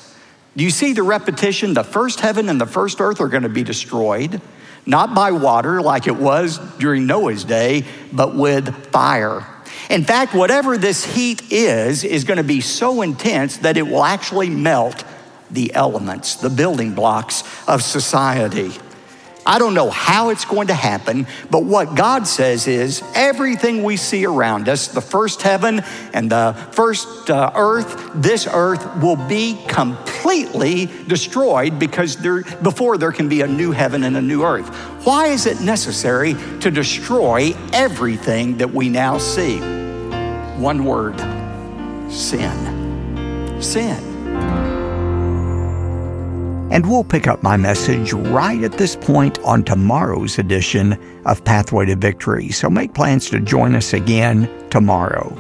Do 0.57 0.63
you 0.63 0.69
see 0.69 0.93
the 0.93 1.03
repetition? 1.03 1.73
The 1.73 1.83
first 1.83 2.19
heaven 2.19 2.49
and 2.49 2.59
the 2.59 2.65
first 2.65 2.99
earth 2.99 3.21
are 3.21 3.27
going 3.27 3.43
to 3.43 3.49
be 3.49 3.63
destroyed, 3.63 4.41
not 4.85 5.15
by 5.15 5.31
water 5.31 5.81
like 5.81 6.07
it 6.07 6.15
was 6.15 6.59
during 6.77 7.07
Noah's 7.07 7.43
day, 7.43 7.85
but 8.11 8.35
with 8.35 8.91
fire. 8.91 9.45
In 9.89 10.03
fact, 10.03 10.33
whatever 10.33 10.77
this 10.77 11.03
heat 11.03 11.51
is, 11.51 12.03
is 12.03 12.23
going 12.23 12.37
to 12.37 12.43
be 12.43 12.61
so 12.61 13.01
intense 13.01 13.57
that 13.57 13.77
it 13.77 13.83
will 13.83 14.03
actually 14.03 14.49
melt 14.49 15.03
the 15.51 15.73
elements, 15.73 16.35
the 16.35 16.49
building 16.49 16.95
blocks 16.95 17.43
of 17.67 17.81
society. 17.81 18.71
I 19.45 19.59
don't 19.59 19.73
know 19.73 19.89
how 19.89 20.29
it's 20.29 20.45
going 20.45 20.67
to 20.67 20.73
happen, 20.73 21.27
but 21.51 21.63
what 21.63 21.95
God 21.95 22.27
says 22.27 22.67
is 22.67 23.03
everything 23.13 23.83
we 23.83 23.97
see 23.97 24.25
around 24.25 24.69
us, 24.69 24.87
the 24.87 25.01
first 25.01 25.41
heaven 25.41 25.81
and 26.13 26.31
the 26.31 26.53
first 26.71 27.29
uh, 27.29 27.51
earth, 27.55 28.11
this 28.15 28.47
earth 28.47 29.01
will 29.01 29.15
be 29.15 29.61
completely 29.67 30.89
destroyed 31.07 31.77
because 31.79 32.15
there, 32.17 32.43
before 32.61 32.97
there 32.97 33.11
can 33.11 33.27
be 33.27 33.41
a 33.41 33.47
new 33.47 33.71
heaven 33.71 34.03
and 34.03 34.15
a 34.15 34.21
new 34.21 34.43
earth. 34.43 34.67
Why 35.05 35.27
is 35.27 35.45
it 35.45 35.59
necessary 35.59 36.35
to 36.61 36.71
destroy 36.71 37.53
everything 37.73 38.57
that 38.57 38.73
we 38.73 38.87
now 38.87 39.17
see? 39.17 39.59
One 40.57 40.85
word 40.85 41.19
sin. 42.09 43.61
Sin. 43.61 44.12
And 46.71 46.89
we'll 46.89 47.03
pick 47.03 47.27
up 47.27 47.43
my 47.43 47.57
message 47.57 48.13
right 48.13 48.63
at 48.63 48.73
this 48.73 48.95
point 48.95 49.39
on 49.39 49.63
tomorrow's 49.63 50.39
edition 50.39 50.97
of 51.25 51.43
Pathway 51.43 51.85
to 51.85 51.95
Victory. 51.95 52.49
So 52.49 52.69
make 52.69 52.93
plans 52.93 53.29
to 53.29 53.39
join 53.39 53.75
us 53.75 53.93
again 53.93 54.49
tomorrow. 54.69 55.37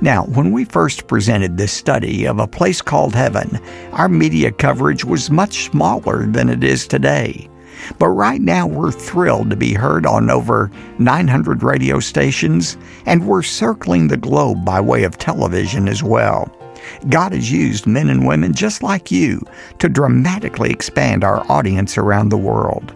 Now, 0.00 0.24
when 0.26 0.52
we 0.52 0.64
first 0.64 1.06
presented 1.06 1.56
this 1.56 1.72
study 1.72 2.26
of 2.26 2.38
a 2.38 2.46
place 2.46 2.82
called 2.82 3.14
heaven, 3.14 3.58
our 3.92 4.08
media 4.08 4.52
coverage 4.52 5.04
was 5.04 5.30
much 5.30 5.64
smaller 5.70 6.26
than 6.26 6.48
it 6.48 6.62
is 6.62 6.86
today. 6.86 7.48
But 7.98 8.08
right 8.08 8.40
now, 8.40 8.66
we're 8.66 8.92
thrilled 8.92 9.50
to 9.50 9.56
be 9.56 9.72
heard 9.72 10.06
on 10.06 10.30
over 10.30 10.70
900 10.98 11.62
radio 11.62 12.00
stations, 12.00 12.76
and 13.06 13.26
we're 13.26 13.42
circling 13.42 14.08
the 14.08 14.16
globe 14.16 14.64
by 14.64 14.80
way 14.80 15.04
of 15.04 15.18
television 15.18 15.88
as 15.88 16.02
well. 16.02 16.50
God 17.08 17.32
has 17.32 17.50
used 17.50 17.86
men 17.86 18.08
and 18.08 18.26
women 18.26 18.52
just 18.52 18.82
like 18.82 19.10
you 19.10 19.40
to 19.78 19.88
dramatically 19.88 20.70
expand 20.70 21.24
our 21.24 21.44
audience 21.50 21.98
around 21.98 22.28
the 22.28 22.36
world. 22.36 22.94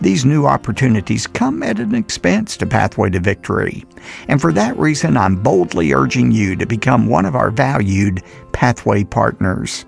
These 0.00 0.24
new 0.24 0.46
opportunities 0.46 1.26
come 1.26 1.62
at 1.62 1.78
an 1.78 1.94
expense 1.94 2.56
to 2.58 2.66
Pathway 2.66 3.10
to 3.10 3.20
Victory. 3.20 3.84
And 4.28 4.40
for 4.40 4.52
that 4.52 4.76
reason, 4.78 5.16
I'm 5.16 5.42
boldly 5.42 5.92
urging 5.92 6.30
you 6.30 6.56
to 6.56 6.66
become 6.66 7.06
one 7.08 7.26
of 7.26 7.34
our 7.34 7.50
valued 7.50 8.22
Pathway 8.52 9.04
partners. 9.04 9.84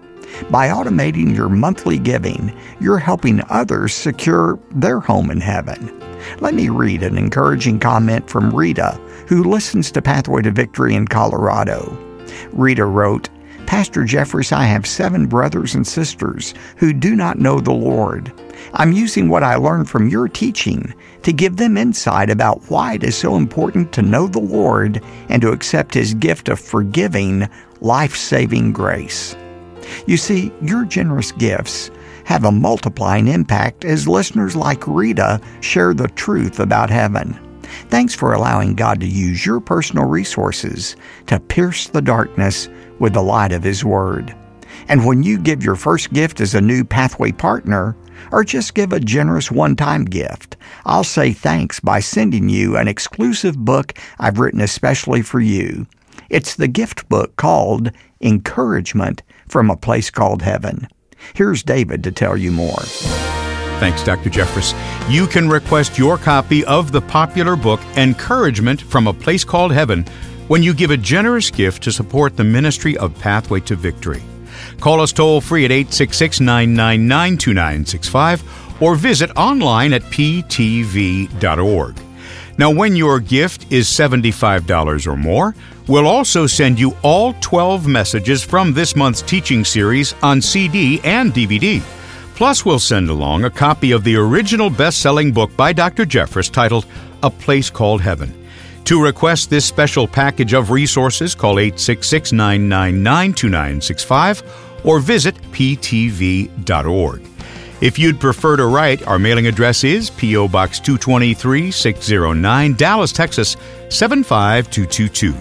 By 0.50 0.68
automating 0.68 1.36
your 1.36 1.48
monthly 1.48 1.98
giving, 1.98 2.56
you're 2.80 2.98
helping 2.98 3.42
others 3.50 3.94
secure 3.94 4.58
their 4.72 4.98
home 4.98 5.30
in 5.30 5.40
heaven. 5.40 6.00
Let 6.40 6.54
me 6.54 6.70
read 6.70 7.02
an 7.02 7.18
encouraging 7.18 7.78
comment 7.78 8.28
from 8.28 8.50
Rita, 8.50 8.92
who 9.28 9.44
listens 9.44 9.90
to 9.92 10.02
Pathway 10.02 10.42
to 10.42 10.50
Victory 10.50 10.94
in 10.94 11.06
Colorado. 11.06 11.96
Rita 12.52 12.84
wrote, 12.84 13.28
Pastor 13.66 14.02
Jeffress, 14.02 14.52
I 14.52 14.64
have 14.64 14.86
seven 14.86 15.26
brothers 15.26 15.74
and 15.74 15.86
sisters 15.86 16.54
who 16.76 16.92
do 16.92 17.16
not 17.16 17.38
know 17.38 17.60
the 17.60 17.72
Lord. 17.72 18.32
I'm 18.74 18.92
using 18.92 19.28
what 19.28 19.42
I 19.42 19.56
learned 19.56 19.88
from 19.88 20.08
your 20.08 20.28
teaching 20.28 20.94
to 21.22 21.32
give 21.32 21.56
them 21.56 21.76
insight 21.76 22.30
about 22.30 22.70
why 22.70 22.94
it 22.94 23.04
is 23.04 23.16
so 23.16 23.36
important 23.36 23.92
to 23.92 24.02
know 24.02 24.26
the 24.26 24.40
Lord 24.40 25.02
and 25.28 25.40
to 25.42 25.50
accept 25.50 25.94
His 25.94 26.14
gift 26.14 26.48
of 26.48 26.60
forgiving, 26.60 27.48
life 27.80 28.16
saving 28.16 28.72
grace. 28.72 29.34
You 30.06 30.16
see, 30.16 30.52
your 30.62 30.84
generous 30.84 31.32
gifts 31.32 31.90
have 32.24 32.44
a 32.44 32.52
multiplying 32.52 33.28
impact 33.28 33.84
as 33.84 34.08
listeners 34.08 34.56
like 34.56 34.86
Rita 34.86 35.40
share 35.60 35.94
the 35.94 36.08
truth 36.08 36.60
about 36.60 36.90
heaven. 36.90 37.38
Thanks 37.88 38.14
for 38.14 38.32
allowing 38.32 38.74
God 38.74 39.00
to 39.00 39.06
use 39.06 39.44
your 39.44 39.60
personal 39.60 40.06
resources 40.06 40.96
to 41.26 41.40
pierce 41.40 41.88
the 41.88 42.02
darkness 42.02 42.68
with 42.98 43.12
the 43.12 43.22
light 43.22 43.52
of 43.52 43.62
His 43.62 43.84
Word. 43.84 44.34
And 44.88 45.06
when 45.06 45.22
you 45.22 45.38
give 45.38 45.62
your 45.62 45.76
first 45.76 46.12
gift 46.12 46.40
as 46.40 46.54
a 46.54 46.60
new 46.60 46.84
Pathway 46.84 47.32
partner, 47.32 47.96
or 48.32 48.44
just 48.44 48.74
give 48.74 48.92
a 48.92 49.00
generous 49.00 49.50
one 49.50 49.76
time 49.76 50.04
gift, 50.04 50.56
I'll 50.84 51.04
say 51.04 51.32
thanks 51.32 51.80
by 51.80 52.00
sending 52.00 52.48
you 52.48 52.76
an 52.76 52.88
exclusive 52.88 53.56
book 53.56 53.94
I've 54.18 54.38
written 54.38 54.60
especially 54.60 55.22
for 55.22 55.40
you. 55.40 55.86
It's 56.30 56.56
the 56.56 56.68
gift 56.68 57.08
book 57.08 57.36
called 57.36 57.90
Encouragement 58.20 59.22
from 59.48 59.70
a 59.70 59.76
Place 59.76 60.10
Called 60.10 60.42
Heaven. 60.42 60.88
Here's 61.34 61.62
David 61.62 62.02
to 62.04 62.12
tell 62.12 62.36
you 62.36 62.50
more. 62.50 62.80
Thanks, 63.80 64.04
Dr. 64.04 64.30
Jeffress. 64.30 64.72
You 65.10 65.26
can 65.26 65.48
request 65.48 65.98
your 65.98 66.16
copy 66.16 66.64
of 66.64 66.92
the 66.92 67.00
popular 67.00 67.56
book 67.56 67.80
Encouragement 67.96 68.80
from 68.80 69.06
a 69.06 69.12
Place 69.12 69.44
Called 69.44 69.72
Heaven 69.72 70.06
when 70.48 70.62
you 70.62 70.74
give 70.74 70.90
a 70.90 70.96
generous 70.96 71.50
gift 71.50 71.82
to 71.82 71.92
support 71.92 72.36
the 72.36 72.44
ministry 72.44 72.96
of 72.98 73.18
Pathway 73.18 73.60
to 73.60 73.76
Victory. 73.76 74.22
Call 74.80 75.00
us 75.00 75.12
toll 75.12 75.40
free 75.40 75.64
at 75.64 75.72
866 75.72 76.40
999 76.40 77.38
2965 77.38 78.82
or 78.82 78.94
visit 78.94 79.30
online 79.36 79.92
at 79.92 80.02
ptv.org. 80.02 81.96
Now, 82.56 82.70
when 82.70 82.94
your 82.94 83.18
gift 83.18 83.72
is 83.72 83.88
$75 83.88 85.06
or 85.06 85.16
more, 85.16 85.56
we'll 85.88 86.06
also 86.06 86.46
send 86.46 86.78
you 86.78 86.96
all 87.02 87.34
12 87.40 87.88
messages 87.88 88.44
from 88.44 88.72
this 88.72 88.94
month's 88.94 89.22
teaching 89.22 89.64
series 89.64 90.14
on 90.22 90.40
CD 90.40 91.00
and 91.02 91.32
DVD. 91.32 91.80
Plus, 92.36 92.64
we'll 92.64 92.78
send 92.78 93.10
along 93.10 93.44
a 93.44 93.50
copy 93.50 93.92
of 93.92 94.04
the 94.04 94.16
original 94.16 94.70
best 94.70 95.00
selling 95.00 95.32
book 95.32 95.56
by 95.56 95.72
Dr. 95.72 96.04
Jeffress 96.04 96.50
titled 96.50 96.86
A 97.22 97.30
Place 97.30 97.70
Called 97.70 98.00
Heaven. 98.00 98.43
To 98.84 99.02
request 99.02 99.48
this 99.48 99.64
special 99.64 100.06
package 100.06 100.52
of 100.52 100.70
resources, 100.70 101.34
call 101.34 101.58
866 101.58 102.32
999 102.32 103.32
2965 103.32 104.42
or 104.84 105.00
visit 105.00 105.34
ptv.org. 105.52 107.22
If 107.80 107.98
you'd 107.98 108.20
prefer 108.20 108.56
to 108.56 108.66
write, 108.66 109.06
our 109.06 109.18
mailing 109.18 109.46
address 109.46 109.84
is 109.84 110.10
P.O. 110.10 110.48
Box 110.48 110.80
223 110.80 111.70
609, 111.70 112.74
Dallas, 112.74 113.12
Texas 113.12 113.56
75222. 113.88 115.34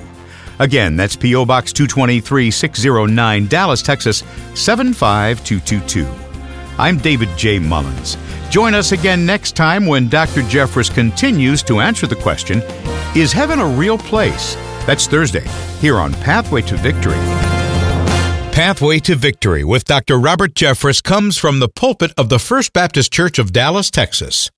Again, 0.59 0.95
that's 0.95 1.15
P.O. 1.15 1.45
Box 1.45 1.73
223 1.73 2.49
609, 2.49 3.47
Dallas, 3.47 3.81
Texas 3.81 4.23
75222. 4.55 6.22
I'm 6.77 6.97
David 6.97 7.29
J. 7.37 7.59
Mullins. 7.59 8.17
Join 8.49 8.73
us 8.73 8.91
again 8.91 9.25
next 9.25 9.55
time 9.55 9.85
when 9.85 10.09
Dr. 10.09 10.41
Jeffress 10.41 10.93
continues 10.93 11.63
to 11.63 11.79
answer 11.79 12.07
the 12.07 12.15
question 12.15 12.61
Is 13.15 13.31
heaven 13.31 13.59
a 13.59 13.67
real 13.67 13.97
place? 13.97 14.55
That's 14.85 15.07
Thursday, 15.07 15.47
here 15.79 15.97
on 15.97 16.13
Pathway 16.13 16.61
to 16.63 16.75
Victory. 16.75 17.17
Pathway 18.53 18.99
to 18.99 19.15
Victory 19.15 19.63
with 19.63 19.85
Dr. 19.85 20.19
Robert 20.19 20.53
Jeffress 20.53 21.01
comes 21.01 21.37
from 21.37 21.59
the 21.59 21.69
pulpit 21.69 22.11
of 22.17 22.29
the 22.29 22.37
First 22.37 22.71
Baptist 22.73 23.11
Church 23.11 23.39
of 23.39 23.51
Dallas, 23.51 23.89
Texas. 23.89 24.51